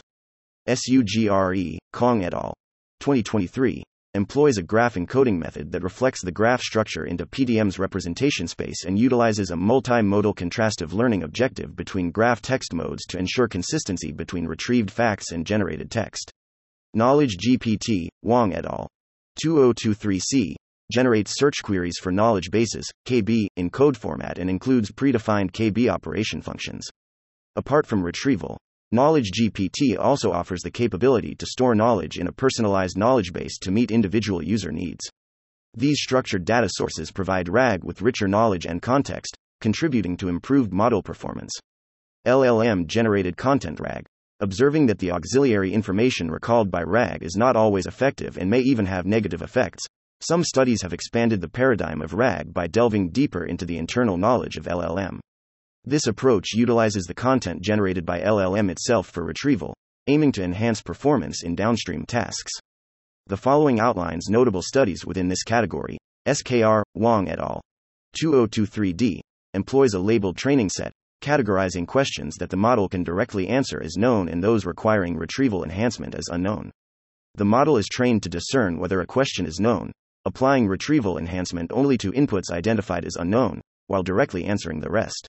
[0.67, 2.53] SURGE, Kong et al.
[3.01, 3.83] 2023,
[4.13, 8.97] employs a graph encoding method that reflects the graph structure into PDM's representation space and
[8.97, 14.89] utilizes a multimodal contrastive learning objective between graph text modes to ensure consistency between retrieved
[14.89, 16.31] facts and generated text.
[16.93, 18.87] Knowledge GPT, Wang et al.
[19.45, 20.55] 2023c
[20.91, 26.41] generates search queries for knowledge bases, KB, in code format and includes predefined KB operation
[26.41, 26.89] functions.
[27.55, 28.57] Apart from retrieval,
[28.91, 33.69] Knowledge GPT also offers the capability to store knowledge in a personalized knowledge base to
[33.69, 35.07] meet individual user needs.
[35.75, 41.03] These structured data sources provide RAG with richer knowledge and context, contributing to improved model
[41.03, 41.51] performance.
[42.25, 44.07] LLM generated content RAG.
[44.39, 48.87] Observing that the auxiliary information recalled by RAG is not always effective and may even
[48.87, 49.85] have negative effects,
[50.21, 54.57] some studies have expanded the paradigm of RAG by delving deeper into the internal knowledge
[54.57, 55.19] of LLM.
[55.85, 59.73] This approach utilizes the content generated by LLM itself for retrieval,
[60.07, 62.51] aiming to enhance performance in downstream tasks.
[63.27, 65.97] The following outlines notable studies within this category.
[66.27, 67.61] SKR, Wang et al.
[68.21, 69.21] 2023d
[69.53, 70.91] employs a labeled training set,
[71.21, 76.13] categorizing questions that the model can directly answer as known and those requiring retrieval enhancement
[76.13, 76.71] as unknown.
[77.35, 79.91] The model is trained to discern whether a question is known,
[80.25, 85.27] applying retrieval enhancement only to inputs identified as unknown, while directly answering the rest.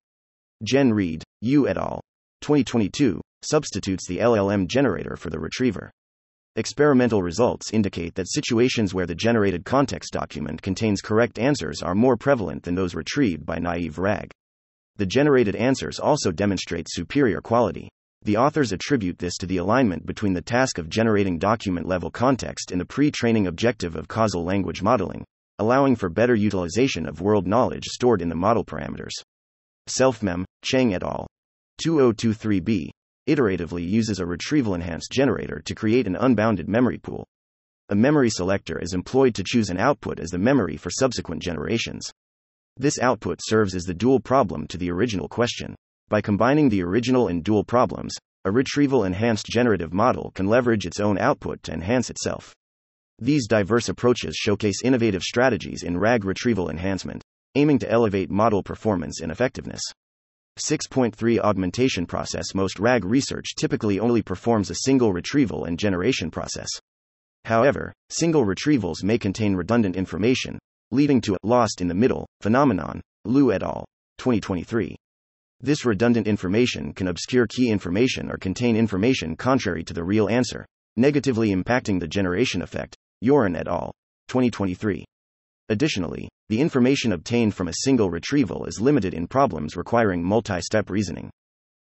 [0.65, 2.01] GenRead, Yu et al.
[2.43, 5.91] 2022 substitutes the LLM generator for the retriever.
[6.57, 12.17] Experimental results indicate that situations where the generated context document contains correct answers are more
[12.17, 14.31] prevalent than those retrieved by naive RAG.
[14.97, 17.89] The generated answers also demonstrate superior quality.
[18.23, 22.71] The authors attribute this to the alignment between the task of generating document level context
[22.71, 25.25] and the pre training objective of causal language modeling,
[25.59, 29.13] allowing for better utilization of world knowledge stored in the model parameters.
[29.89, 31.27] Selfmem, Cheng et al.
[31.83, 32.91] 2023b
[33.27, 37.27] iteratively uses a retrieval enhanced generator to create an unbounded memory pool.
[37.89, 42.13] A memory selector is employed to choose an output as the memory for subsequent generations.
[42.77, 45.75] This output serves as the dual problem to the original question.
[46.11, 50.99] By combining the original and dual problems, a retrieval enhanced generative model can leverage its
[50.99, 52.53] own output to enhance itself.
[53.21, 57.23] These diverse approaches showcase innovative strategies in RAG retrieval enhancement,
[57.55, 59.83] aiming to elevate model performance and effectiveness.
[60.59, 66.69] 6.3 Augmentation process Most RAG research typically only performs a single retrieval and generation process.
[67.45, 70.59] However, single retrievals may contain redundant information,
[70.91, 73.85] leading to a lost in the middle phenomenon, Liu et al.
[74.19, 74.97] 2023.
[75.63, 80.65] This redundant information can obscure key information or contain information contrary to the real answer,
[80.97, 82.97] negatively impacting the generation effect.
[83.23, 83.93] Yoran et al.
[84.29, 85.05] 2023.
[85.69, 90.89] Additionally, the information obtained from a single retrieval is limited in problems requiring multi step
[90.89, 91.31] reasoning.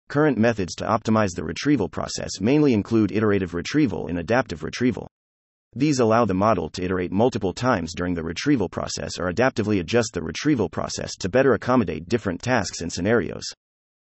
[0.08, 5.08] Current methods to optimize the retrieval process mainly include iterative retrieval and adaptive retrieval.
[5.76, 10.14] These allow the model to iterate multiple times during the retrieval process or adaptively adjust
[10.14, 13.44] the retrieval process to better accommodate different tasks and scenarios.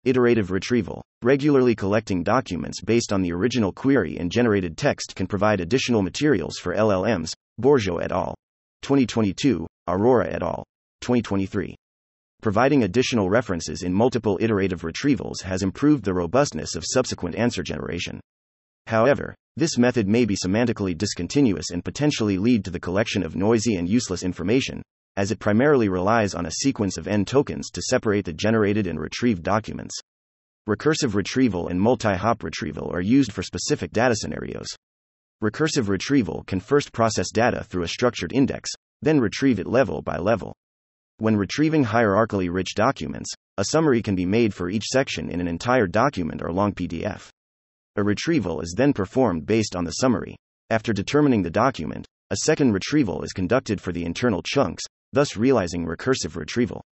[0.04, 1.02] Iterative retrieval.
[1.22, 6.56] Regularly collecting documents based on the original query and generated text can provide additional materials
[6.56, 8.34] for LLMs, Borgeaud et al.
[8.80, 10.64] 2022, Arora et al.
[11.02, 11.76] 2023.
[12.40, 18.20] Providing additional references in multiple iterative retrievals has improved the robustness of subsequent answer generation.
[18.86, 23.74] However, this method may be semantically discontinuous and potentially lead to the collection of noisy
[23.76, 24.80] and useless information,
[25.16, 29.00] as it primarily relies on a sequence of n tokens to separate the generated and
[29.00, 29.94] retrieved documents.
[30.68, 34.68] Recursive retrieval and multi hop retrieval are used for specific data scenarios.
[35.42, 38.70] Recursive retrieval can first process data through a structured index,
[39.02, 40.54] then retrieve it level by level.
[41.18, 45.48] When retrieving hierarchically rich documents, a summary can be made for each section in an
[45.48, 47.28] entire document or long PDF.
[47.96, 50.36] A retrieval is then performed based on the summary.
[50.70, 55.86] After determining the document, a second retrieval is conducted for the internal chunks, thus realizing
[55.86, 56.82] recursive retrieval.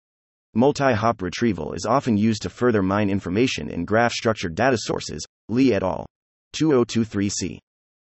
[0.54, 5.24] Multi hop retrieval is often used to further mine information in graph structured data sources,
[5.48, 6.06] Li et al.
[6.56, 7.58] 2023c.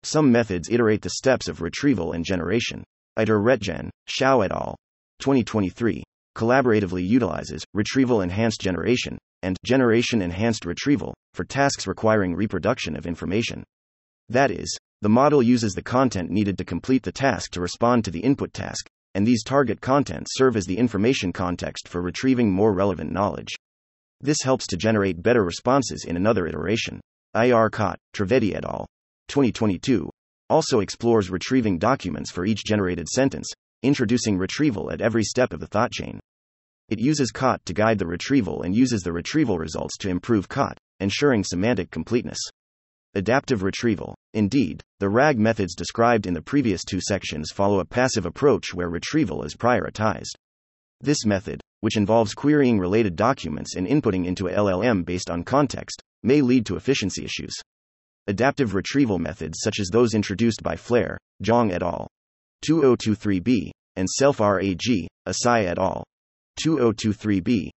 [0.03, 2.85] Some methods iterate the steps of retrieval and generation.
[3.16, 4.77] ITER RetGen, et al.
[5.20, 6.05] 2023
[6.37, 13.65] collaboratively utilizes retrieval enhanced generation and generation enhanced retrieval for tasks requiring reproduction of information.
[14.29, 18.12] That is, the model uses the content needed to complete the task to respond to
[18.12, 22.72] the input task, and these target contents serve as the information context for retrieving more
[22.72, 23.55] relevant knowledge.
[24.20, 27.01] This helps to generate better responses in another iteration.
[27.36, 28.86] IRCOT, Trivedi et al.
[29.28, 30.09] 2022
[30.51, 33.48] also explores retrieving documents for each generated sentence,
[33.82, 36.18] introducing retrieval at every step of the thought chain.
[36.89, 40.78] It uses COT to guide the retrieval and uses the retrieval results to improve COT,
[41.01, 42.39] ensuring semantic completeness.
[43.14, 48.24] Adaptive retrieval Indeed, the RAG methods described in the previous two sections follow a passive
[48.24, 50.31] approach where retrieval is prioritized.
[51.01, 56.01] This method, which involves querying related documents and inputting into a LLM based on context,
[56.23, 57.52] may lead to efficiency issues.
[58.28, 62.06] Adaptive retrieval methods such as those introduced by FLARE, Zhang et al.
[62.65, 66.05] 2023b, and Self-RAG, Asai et al.
[66.65, 67.70] 2023b,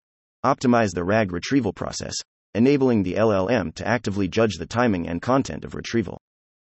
[0.44, 2.16] optimize the RAG retrieval process,
[2.54, 6.18] enabling the LLM to actively judge the timing and content of retrieval.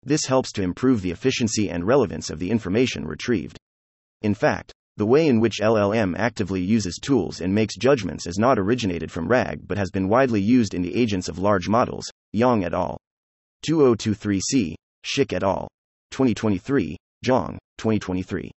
[0.03, 3.59] This helps to improve the efficiency and relevance of the information retrieved.
[4.23, 8.59] In fact, the way in which LLM actively uses tools and makes judgments is not
[8.59, 12.65] originated from RAG but has been widely used in the agents of large models, Yang
[12.65, 12.99] et al.
[13.67, 14.75] 2023c,
[15.05, 15.69] Schick et al.
[16.11, 18.51] 2023, Zhang, 2023.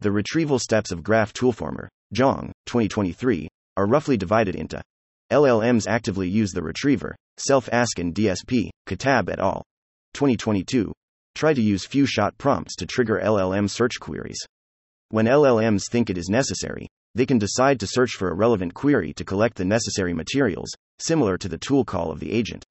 [0.00, 4.82] The retrieval steps of Graph Toolformer, Zhang, 2023, are roughly divided into
[5.32, 9.62] LLMs actively use the retriever, self ask and DSP, Khattab et al.
[10.14, 10.92] 2022.
[11.34, 14.38] Try to use few shot prompts to trigger LLM search queries.
[15.10, 19.12] When LLMs think it is necessary, they can decide to search for a relevant query
[19.14, 22.64] to collect the necessary materials, similar to the tool call of the agent.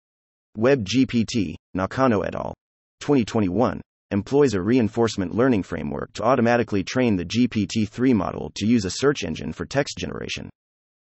[0.58, 2.54] WebGPT, Nakano et al.
[3.02, 3.82] 2021,
[4.12, 8.92] employs a reinforcement learning framework to automatically train the GPT 3 model to use a
[8.92, 10.50] search engine for text generation.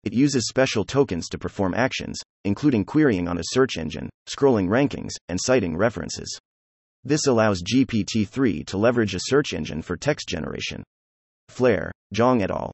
[0.03, 5.11] It uses special tokens to perform actions, including querying on a search engine, scrolling rankings,
[5.29, 6.39] and citing references.
[7.05, 10.83] This allows GPT 3 to leverage a search engine for text generation.
[11.49, 12.73] FLARE, Zhang et al.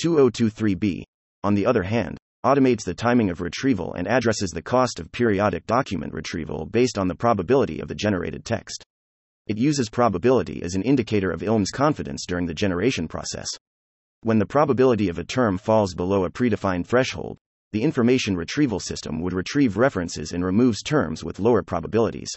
[0.00, 1.02] 2023b,
[1.44, 5.66] on the other hand, automates the timing of retrieval and addresses the cost of periodic
[5.66, 8.84] document retrieval based on the probability of the generated text.
[9.46, 13.48] It uses probability as an indicator of ILM's confidence during the generation process.
[14.24, 17.36] When the probability of a term falls below a predefined threshold,
[17.72, 22.30] the information retrieval system would retrieve references and removes terms with lower probabilities.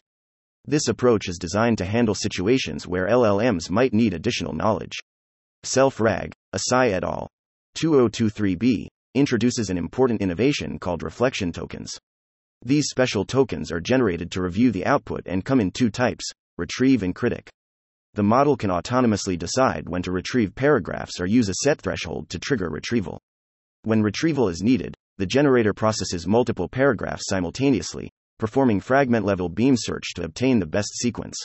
[0.65, 4.97] This approach is designed to handle situations where LLMs might need additional knowledge.
[5.63, 7.29] Self-RAG, Asai et al.
[7.77, 11.97] 2023b, introduces an important innovation called reflection tokens.
[12.65, 16.25] These special tokens are generated to review the output and come in two types
[16.57, 17.49] retrieve and critic
[18.17, 22.39] the model can autonomously decide when to retrieve paragraphs or use a set threshold to
[22.39, 23.21] trigger retrieval.
[23.83, 30.15] When retrieval is needed, the generator processes multiple paragraphs simultaneously, performing fragment level beam search
[30.15, 31.37] to obtain the best sequence.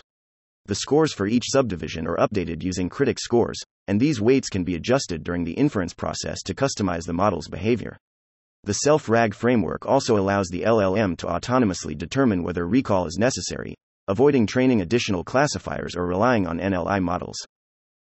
[0.65, 4.74] The scores for each subdivision are updated using critic scores, and these weights can be
[4.74, 7.99] adjusted during the inference process to customize the model's behavior.
[8.65, 13.74] The self RAG framework also allows the LLM to autonomously determine whether recall is necessary,
[14.09, 17.37] avoiding training additional classifiers or relying on NLI models.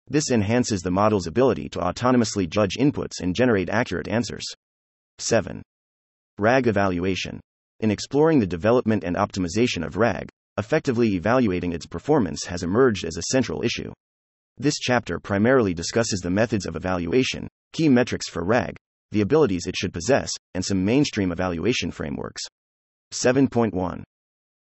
[0.07, 4.45] This enhances the model's ability to autonomously judge inputs and generate accurate answers.
[5.19, 5.61] 7.
[6.37, 7.39] RAG evaluation.
[7.81, 13.17] In exploring the development and optimization of RAG, effectively evaluating its performance has emerged as
[13.17, 13.91] a central issue.
[14.57, 18.75] This chapter primarily discusses the methods of evaluation, key metrics for RAG,
[19.11, 22.43] the abilities it should possess, and some mainstream evaluation frameworks.
[23.13, 24.03] 7.1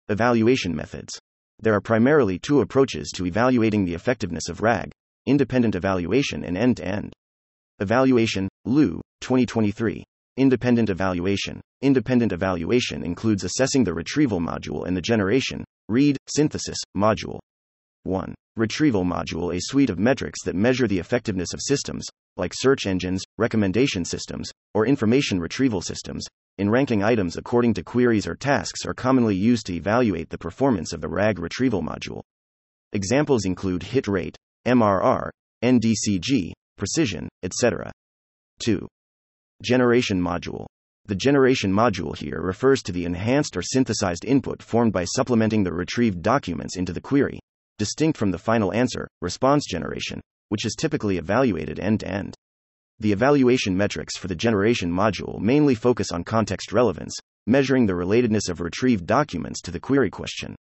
[0.08, 1.18] Evaluation methods.
[1.58, 4.92] There are primarily two approaches to evaluating the effectiveness of RAG
[5.26, 7.12] independent evaluation and end to end.
[7.80, 10.04] Evaluation, Liu, 2023.
[10.36, 11.60] Independent evaluation.
[11.82, 17.40] Independent evaluation includes assessing the retrieval module and the generation, read, synthesis, module.
[18.04, 18.32] 1.
[18.56, 22.06] Retrieval module a suite of metrics that measure the effectiveness of systems,
[22.36, 26.24] like search engines, recommendation systems, or information retrieval systems,
[26.58, 30.92] in ranking items according to queries or tasks are commonly used to evaluate the performance
[30.92, 32.22] of the RAG retrieval module.
[32.92, 35.30] Examples include hit rate, MRR,
[35.62, 37.92] NDCG, precision, etc.
[38.60, 38.86] 2.
[39.62, 40.66] Generation module.
[41.06, 45.72] The generation module here refers to the enhanced or synthesized input formed by supplementing the
[45.72, 47.38] retrieved documents into the query,
[47.78, 52.34] distinct from the final answer, response generation, which is typically evaluated end to end.
[52.98, 57.14] The evaluation metrics for the generation module mainly focus on context relevance,
[57.46, 60.56] measuring the relatedness of retrieved documents to the query question.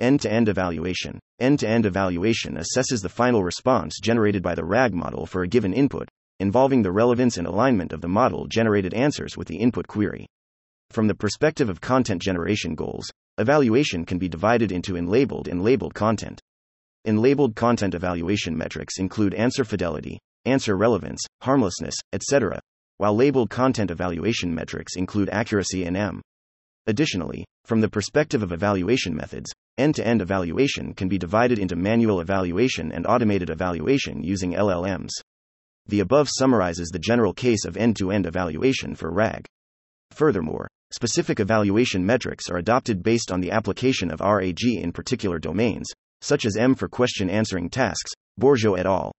[0.00, 1.18] End to end evaluation.
[1.38, 5.48] End to end evaluation assesses the final response generated by the RAG model for a
[5.48, 6.08] given input,
[6.40, 10.26] involving the relevance and alignment of the model generated answers with the input query.
[10.90, 15.94] From the perspective of content generation goals, evaluation can be divided into enlabeled and labeled
[15.94, 16.40] content.
[17.06, 22.60] Enlabeled content evaluation metrics include answer fidelity, answer relevance, harmlessness, etc.,
[22.98, 26.22] while labeled content evaluation metrics include accuracy and EM.
[26.86, 31.76] Additionally, from the perspective of evaluation methods, end to end evaluation can be divided into
[31.76, 35.10] manual evaluation and automated evaluation using LLMs.
[35.86, 39.44] The above summarizes the general case of end to end evaluation for RAG.
[40.12, 45.86] Furthermore, Specific evaluation metrics are adopted based on the application of RAG in particular domains,
[46.20, 49.10] such as EM for question answering tasks, Borgeaud et al.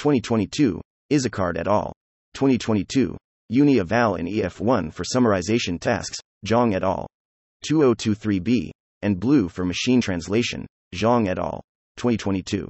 [0.00, 0.80] 2022,
[1.12, 1.92] Izacard et al.
[2.32, 3.18] 2022,
[3.50, 6.16] Uni and EF1 for summarization tasks,
[6.46, 7.06] Zhang et al.
[7.66, 8.70] 2023b,
[9.02, 11.60] and BLEU for machine translation, Zhang et al.
[11.98, 12.66] 2022.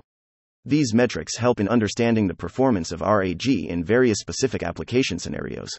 [0.65, 5.71] These metrics help in understanding the performance of RAG in various specific application scenarios.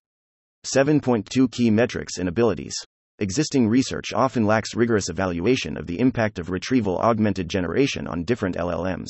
[0.66, 2.76] 7.2 Key metrics and abilities.
[3.20, 8.56] Existing research often lacks rigorous evaluation of the impact of retrieval augmented generation on different
[8.56, 9.10] LLMs.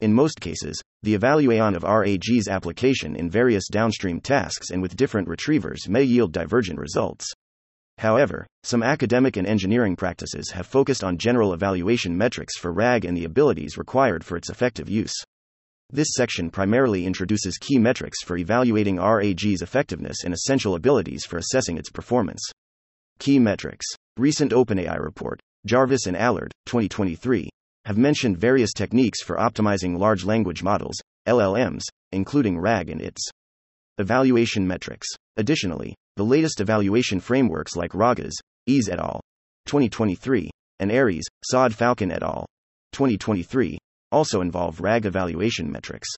[0.00, 5.26] In most cases, the evaluation of RAG's application in various downstream tasks and with different
[5.26, 7.26] retrievers may yield divergent results.
[7.98, 13.16] However, some academic and engineering practices have focused on general evaluation metrics for RAG and
[13.16, 15.14] the abilities required for its effective use.
[15.90, 21.76] This section primarily introduces key metrics for evaluating RAG's effectiveness and essential abilities for assessing
[21.76, 22.42] its performance.
[23.18, 23.86] Key metrics.
[24.16, 27.50] Recent OpenAI report, Jarvis and Allard, 2023,
[27.84, 30.96] have mentioned various techniques for optimizing large language models,
[31.26, 31.82] LLMs,
[32.12, 33.30] including RAG and its
[33.98, 35.08] evaluation metrics.
[35.36, 38.34] Additionally, the latest evaluation frameworks like RAGAS,
[38.68, 39.20] Es et al.
[39.66, 40.50] 2023,
[40.80, 42.46] and ARES, Saad Falcon et al.
[42.92, 43.78] 2023,
[44.12, 46.08] also involve RAG evaluation metrics.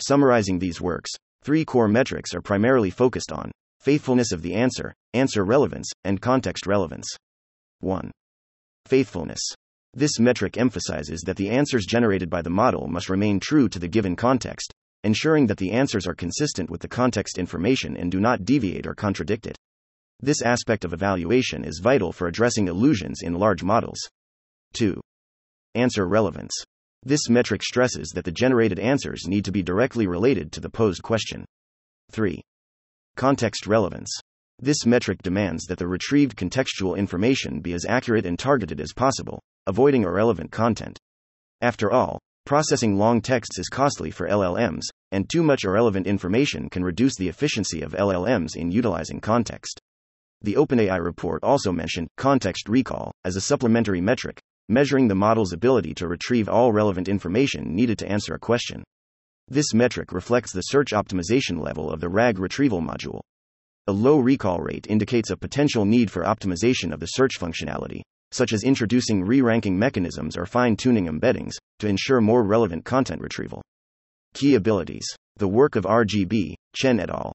[0.00, 1.10] Summarizing these works,
[1.42, 3.50] three core metrics are primarily focused on
[3.80, 7.06] faithfulness of the answer, answer relevance, and context relevance.
[7.80, 8.10] 1.
[8.86, 9.40] Faithfulness.
[9.96, 13.88] This metric emphasizes that the answers generated by the model must remain true to the
[13.88, 14.74] given context,
[15.04, 18.94] ensuring that the answers are consistent with the context information and do not deviate or
[18.94, 19.56] contradict it.
[20.20, 23.98] This aspect of evaluation is vital for addressing illusions in large models.
[24.74, 25.00] 2.
[25.74, 26.52] Answer relevance.
[27.02, 31.02] This metric stresses that the generated answers need to be directly related to the posed
[31.02, 31.46] question.
[32.10, 32.42] 3.
[33.16, 34.10] Context relevance.
[34.58, 39.40] This metric demands that the retrieved contextual information be as accurate and targeted as possible,
[39.66, 40.98] avoiding irrelevant content.
[41.60, 46.84] After all, Processing long texts is costly for LLMs, and too much irrelevant information can
[46.84, 49.80] reduce the efficiency of LLMs in utilizing context.
[50.42, 55.92] The OpenAI report also mentioned context recall as a supplementary metric, measuring the model's ability
[55.94, 58.84] to retrieve all relevant information needed to answer a question.
[59.48, 63.22] This metric reflects the search optimization level of the RAG retrieval module.
[63.88, 68.00] A low recall rate indicates a potential need for optimization of the search functionality,
[68.32, 73.22] such as introducing re ranking mechanisms or fine tuning embeddings, to ensure more relevant content
[73.22, 73.62] retrieval.
[74.34, 75.06] Key abilities.
[75.36, 77.32] The work of RGB, Chen et al.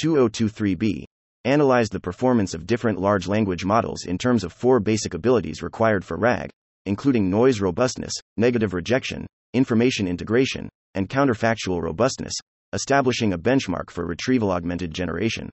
[0.00, 1.02] 2023b
[1.44, 6.04] analyzed the performance of different large language models in terms of four basic abilities required
[6.04, 6.48] for RAG,
[6.86, 12.34] including noise robustness, negative rejection, information integration, and counterfactual robustness,
[12.72, 15.50] establishing a benchmark for retrieval augmented generation.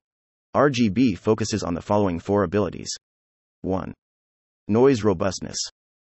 [0.56, 2.88] RGB focuses on the following four abilities
[3.64, 3.94] 1.
[4.70, 5.58] Noise robustness.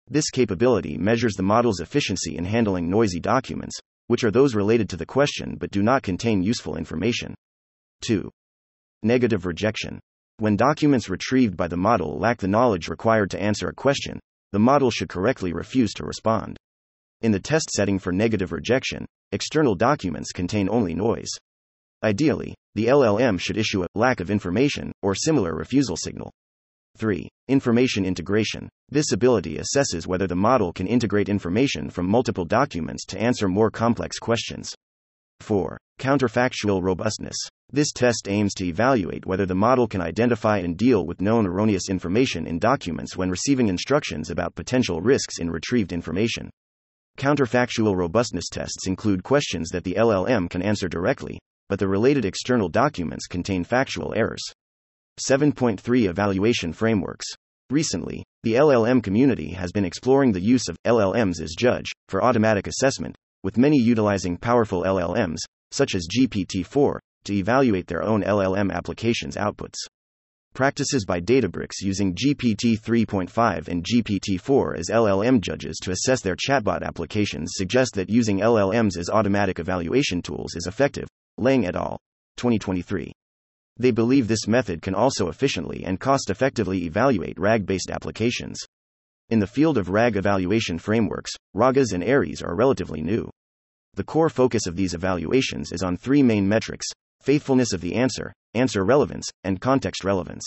[0.06, 3.76] This capability measures the model's efficiency in handling noisy documents,
[4.06, 7.34] which are those related to the question but do not contain useful information.
[8.02, 8.30] 2.
[9.02, 9.98] Negative rejection.
[10.38, 14.20] When documents retrieved by the model lack the knowledge required to answer a question,
[14.52, 16.56] the model should correctly refuse to respond.
[17.22, 21.30] In the test setting for negative rejection, external documents contain only noise.
[22.04, 26.32] Ideally, the LLM should issue a lack of information or similar refusal signal.
[26.96, 27.28] 3.
[27.48, 28.68] Information integration.
[28.88, 33.70] This ability assesses whether the model can integrate information from multiple documents to answer more
[33.70, 34.72] complex questions.
[35.40, 35.78] 4.
[36.00, 37.36] Counterfactual robustness.
[37.72, 41.88] This test aims to evaluate whether the model can identify and deal with known erroneous
[41.88, 46.50] information in documents when receiving instructions about potential risks in retrieved information.
[47.18, 51.38] Counterfactual robustness tests include questions that the LLM can answer directly,
[51.68, 54.42] but the related external documents contain factual errors.
[55.20, 57.26] 7.3 Evaluation Frameworks.
[57.70, 62.66] Recently, the LLM community has been exploring the use of LLMs as judge for automatic
[62.66, 65.38] assessment, with many utilizing powerful LLMs,
[65.70, 69.76] such as GPT 4, to evaluate their own LLM applications' outputs.
[70.54, 76.36] Practices by Databricks using GPT 3.5 and GPT 4 as LLM judges to assess their
[76.36, 81.08] chatbot applications suggest that using LLMs as automatic evaluation tools is effective.
[81.38, 81.98] Lang et al.
[82.36, 83.12] 2023.
[83.76, 88.58] They believe this method can also efficiently and cost effectively evaluate RAG based applications.
[89.30, 93.30] In the field of RAG evaluation frameworks, RAGAS and ARES are relatively new.
[93.94, 96.86] The core focus of these evaluations is on three main metrics
[97.22, 100.44] faithfulness of the answer, answer relevance, and context relevance.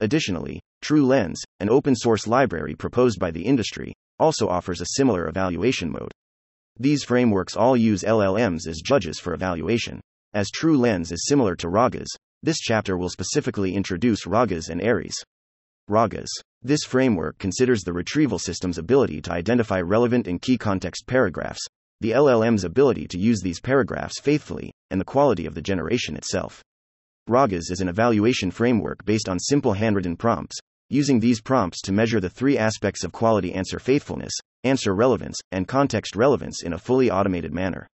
[0.00, 5.90] Additionally, TruLens, an open source library proposed by the industry, also offers a similar evaluation
[5.90, 6.12] mode.
[6.78, 10.00] These frameworks all use LLMs as judges for evaluation.
[10.34, 12.08] As TruLens is similar to RAGAS,
[12.42, 15.14] this chapter will specifically introduce ragas and ARES.
[15.88, 16.28] RAGAs.
[16.62, 21.64] This framework considers the retrieval system's ability to identify relevant and key context paragraphs,
[22.02, 26.62] the LLM's ability to use these paragraphs faithfully, and the quality of the generation itself.
[27.26, 30.58] RAGAs is an evaluation framework based on simple handwritten prompts,
[30.90, 34.32] using these prompts to measure the three aspects of quality answer faithfulness,
[34.66, 37.86] answer relevance, and context relevance in a fully automated manner.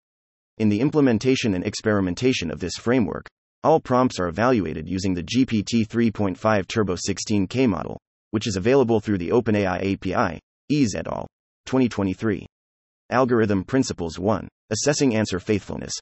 [0.57, 3.27] In the implementation and experimentation of this framework,
[3.63, 7.99] all prompts are evaluated using the GPT 3.5 Turbo 16K model,
[8.31, 10.39] which is available through the OpenAI API,
[10.71, 11.27] Es et al.
[11.65, 12.45] 2023.
[13.11, 14.47] Algorithm Principles 1.
[14.71, 15.93] Assessing answer faithfulness.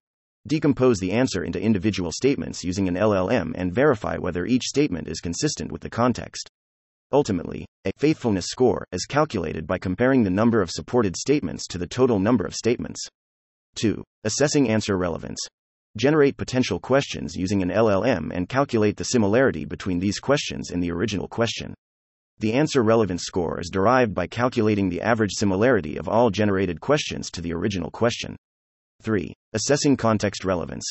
[0.48, 5.20] Decompose the answer into individual statements using an LLM and verify whether each statement is
[5.20, 6.50] consistent with the context.
[7.11, 11.88] Ultimately, a faithfulness score is calculated by comparing the number of supported statements to the
[11.88, 13.02] total number of statements.
[13.76, 14.03] 2.
[14.26, 15.40] Assessing answer relevance.
[15.98, 20.91] Generate potential questions using an LLM and calculate the similarity between these questions and the
[20.91, 21.73] original question.
[22.38, 27.31] The answer relevance score is derived by calculating the average similarity of all generated questions
[27.31, 28.36] to the original question.
[29.02, 29.34] 3.
[29.53, 30.88] Assessing context relevance.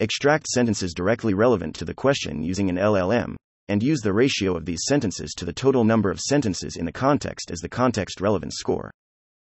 [0.00, 3.36] Extract sentences directly relevant to the question using an LLM,
[3.70, 6.92] and use the ratio of these sentences to the total number of sentences in the
[6.92, 8.90] context as the context relevance score.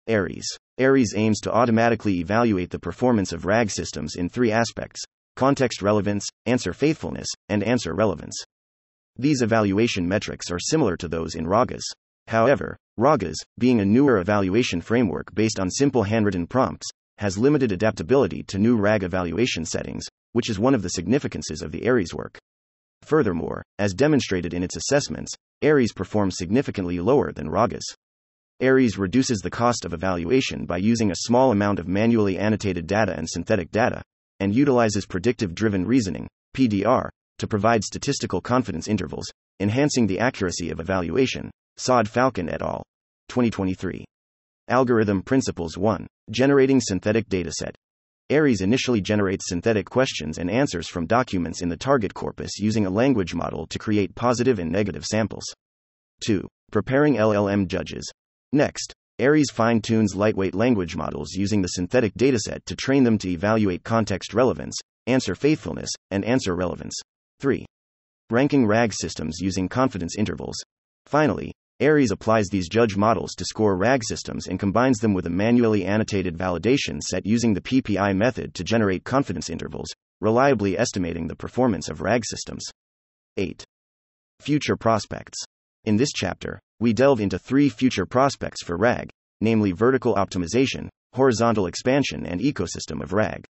[0.07, 0.47] ARES.
[0.77, 5.01] ARES aims to automatically evaluate the performance of RAG systems in three aspects
[5.35, 8.41] context relevance, answer faithfulness, and answer relevance.
[9.17, 11.83] These evaluation metrics are similar to those in RAGAs.
[12.27, 16.87] However, RAGAs, being a newer evaluation framework based on simple handwritten prompts,
[17.17, 21.73] has limited adaptability to new RAG evaluation settings, which is one of the significances of
[21.73, 22.39] the ARES work.
[23.03, 27.83] Furthermore, as demonstrated in its assessments, ARES performs significantly lower than RAGAs.
[28.61, 33.13] ARES reduces the cost of evaluation by using a small amount of manually annotated data
[33.17, 34.01] and synthetic data,
[34.39, 37.09] and utilizes predictive driven reasoning, PDR,
[37.39, 41.51] to provide statistical confidence intervals, enhancing the accuracy of evaluation.
[41.77, 42.83] Saad Falcon et al.
[43.29, 44.05] 2023.
[44.69, 46.07] Algorithm Principles 1.
[46.31, 47.73] Generating synthetic dataset.
[48.29, 52.89] ARES initially generates synthetic questions and answers from documents in the target corpus using a
[52.89, 55.43] language model to create positive and negative samples.
[56.25, 56.47] 2.
[56.71, 58.09] Preparing LLM judges.
[58.51, 63.29] Next, ARES fine tunes lightweight language models using the synthetic dataset to train them to
[63.29, 64.75] evaluate context relevance,
[65.05, 66.95] answer faithfulness, and answer relevance.
[67.39, 67.65] 3.
[68.29, 70.55] Ranking RAG systems using confidence intervals.
[71.05, 71.51] Finally,
[71.83, 75.83] ARES applies these judge models to score RAG systems and combines them with a manually
[75.83, 79.89] annotated validation set using the PPI method to generate confidence intervals,
[80.21, 82.63] reliably estimating the performance of RAG systems.
[83.35, 83.65] 8.
[84.39, 85.37] Future prospects.
[85.83, 89.09] In this chapter, we delve into three future prospects for RAG,
[89.41, 93.43] namely vertical optimization, horizontal expansion, and ecosystem of RAG.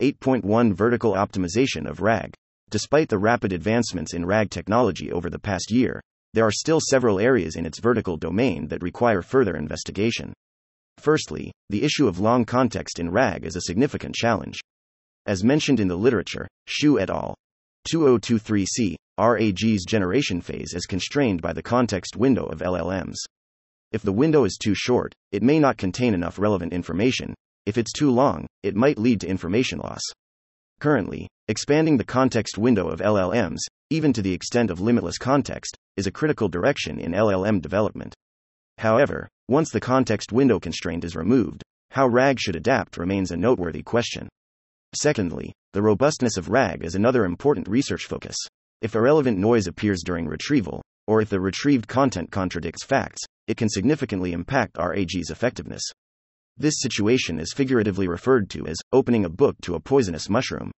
[0.00, 2.34] 8.1 Vertical optimization of RAG.
[2.70, 6.00] Despite the rapid advancements in RAG technology over the past year,
[6.34, 10.32] there are still several areas in its vertical domain that require further investigation.
[10.98, 14.58] Firstly, the issue of long context in RAG is a significant challenge.
[15.26, 17.36] As mentioned in the literature, Xu et al.
[17.88, 23.16] 2023c, RAG's generation phase is constrained by the context window of LLMs.
[23.92, 27.32] If the window is too short, it may not contain enough relevant information.
[27.64, 30.02] If it's too long, it might lead to information loss.
[30.80, 36.06] Currently, expanding the context window of LLMs, even to the extent of limitless context, is
[36.06, 38.14] a critical direction in LLM development.
[38.78, 43.82] However, once the context window constraint is removed, how RAG should adapt remains a noteworthy
[43.82, 44.28] question.
[44.94, 48.36] Secondly, the robustness of RAG is another important research focus.
[48.80, 53.68] If irrelevant noise appears during retrieval, or if the retrieved content contradicts facts, it can
[53.68, 55.82] significantly impact RAG's effectiveness.
[56.56, 60.70] This situation is figuratively referred to as opening a book to a poisonous mushroom.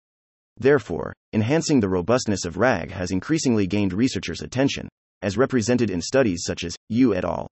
[0.58, 4.88] Therefore, enhancing the robustness of RAG has increasingly gained researchers' attention,
[5.22, 7.46] as represented in studies such as Yu et al.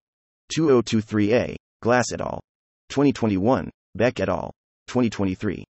[0.56, 2.40] 2023a, Glass et al.
[2.88, 4.50] 2021, Beck et al.
[4.88, 5.64] 2023.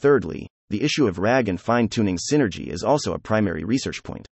[0.00, 4.26] Thirdly, the issue of RAG and fine tuning synergy is also a primary research point.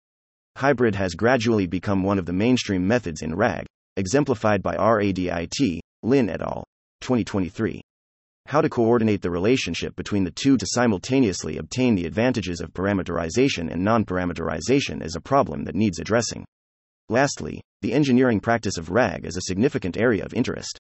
[0.58, 3.66] Hybrid has gradually become one of the mainstream methods in RAG,
[3.98, 6.64] exemplified by RADIT, Lin et al.
[7.02, 7.82] 2023.
[8.50, 13.72] How to coordinate the relationship between the two to simultaneously obtain the advantages of parameterization
[13.72, 16.46] and non parameterization is a problem that needs addressing.
[17.10, 20.80] Lastly, the engineering practice of RAG is a significant area of interest.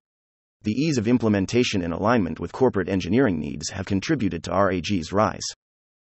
[0.63, 5.45] The ease of implementation and alignment with corporate engineering needs have contributed to RAG's rise.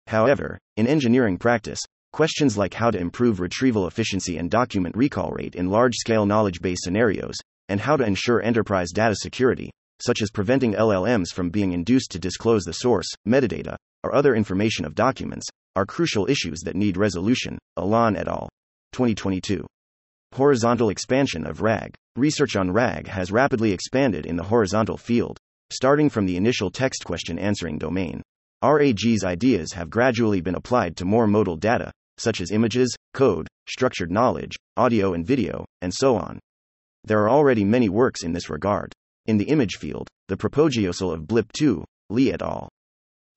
[0.06, 1.80] However, in engineering practice,
[2.12, 6.60] questions like how to improve retrieval efficiency and document recall rate in large scale knowledge
[6.60, 7.34] base scenarios,
[7.68, 12.18] and how to ensure enterprise data security, such as preventing LLMs from being induced to
[12.18, 15.46] disclose the source, metadata, or other information of documents,
[15.76, 17.58] are crucial issues that need resolution.
[17.76, 18.48] Alon et al.
[18.92, 19.66] 2022.
[20.34, 21.94] Horizontal expansion of RAG.
[22.16, 25.38] Research on RAG has rapidly expanded in the horizontal field.
[25.70, 28.22] Starting from the initial text question answering domain,
[28.62, 34.10] RAG's ideas have gradually been applied to more modal data, such as images, code, structured
[34.10, 36.38] knowledge, audio and video, and so on.
[37.04, 38.92] There are already many works in this regard.
[39.28, 42.66] In the image field, the proposal of BLIP2, Li et al.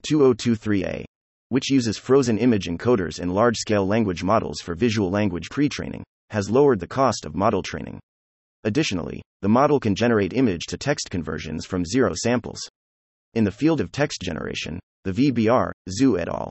[0.09, 1.03] 2023a,
[1.49, 6.01] which uses frozen image encoders and large scale language models for visual language pre training,
[6.29, 7.99] has lowered the cost of model training.
[8.63, 12.61] Additionally, the model can generate image to text conversions from zero samples.
[13.33, 16.49] In the field of text generation, the VBR, Zhu et al.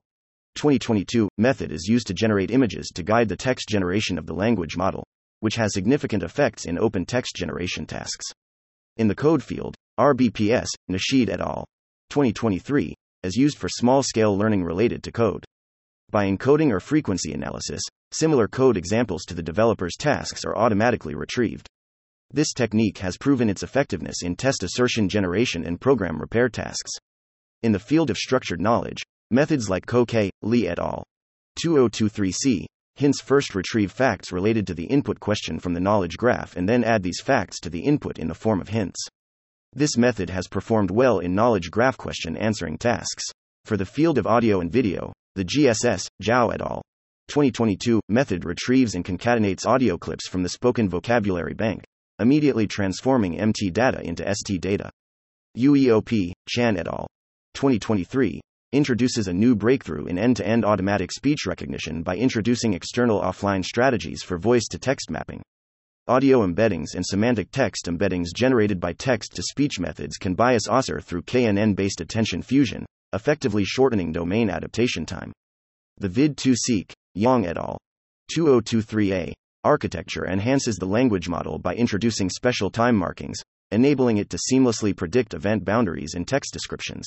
[0.57, 4.77] 2022 method is used to generate images to guide the text generation of the language
[4.77, 5.03] model,
[5.39, 8.35] which has significant effects in open text generation tasks.
[8.97, 11.65] In the code field, RBPS, Nashid et al.
[12.11, 15.45] 2023 is used for small scale learning related to code.
[16.11, 21.69] By encoding or frequency analysis, similar code examples to the developer's tasks are automatically retrieved.
[22.33, 26.91] This technique has proven its effectiveness in test assertion generation and program repair tasks.
[27.63, 31.05] In the field of structured knowledge, methods like CoK, Li et al.
[31.65, 36.69] 2023c hints first retrieve facts related to the input question from the knowledge graph and
[36.69, 38.99] then add these facts to the input in the form of hints.
[39.73, 43.23] This method has performed well in knowledge graph question answering tasks.
[43.65, 46.83] For the field of audio and video, the GSS, Zhao et al.
[47.29, 51.85] 2022 method retrieves and concatenates audio clips from the spoken vocabulary bank,
[52.19, 54.91] immediately transforming MT data into ST data.
[55.57, 57.07] UEOP, Chan et al.
[57.55, 58.41] 2023
[58.73, 63.65] introduces a new breakthrough in end to end automatic speech recognition by introducing external offline
[63.65, 65.43] strategies for voice to text mapping.
[66.07, 71.03] Audio embeddings and semantic text embeddings generated by text to speech methods can bias ASR
[71.03, 75.33] through KNN based attention fusion, effectively shortening domain adaptation time.
[75.99, 77.77] The vid2seq, Yang et al.
[78.37, 79.33] 2023a
[79.65, 83.39] architecture enhances the language model by introducing special time markings,
[83.73, 87.07] enabling it to seamlessly predict event boundaries in text descriptions.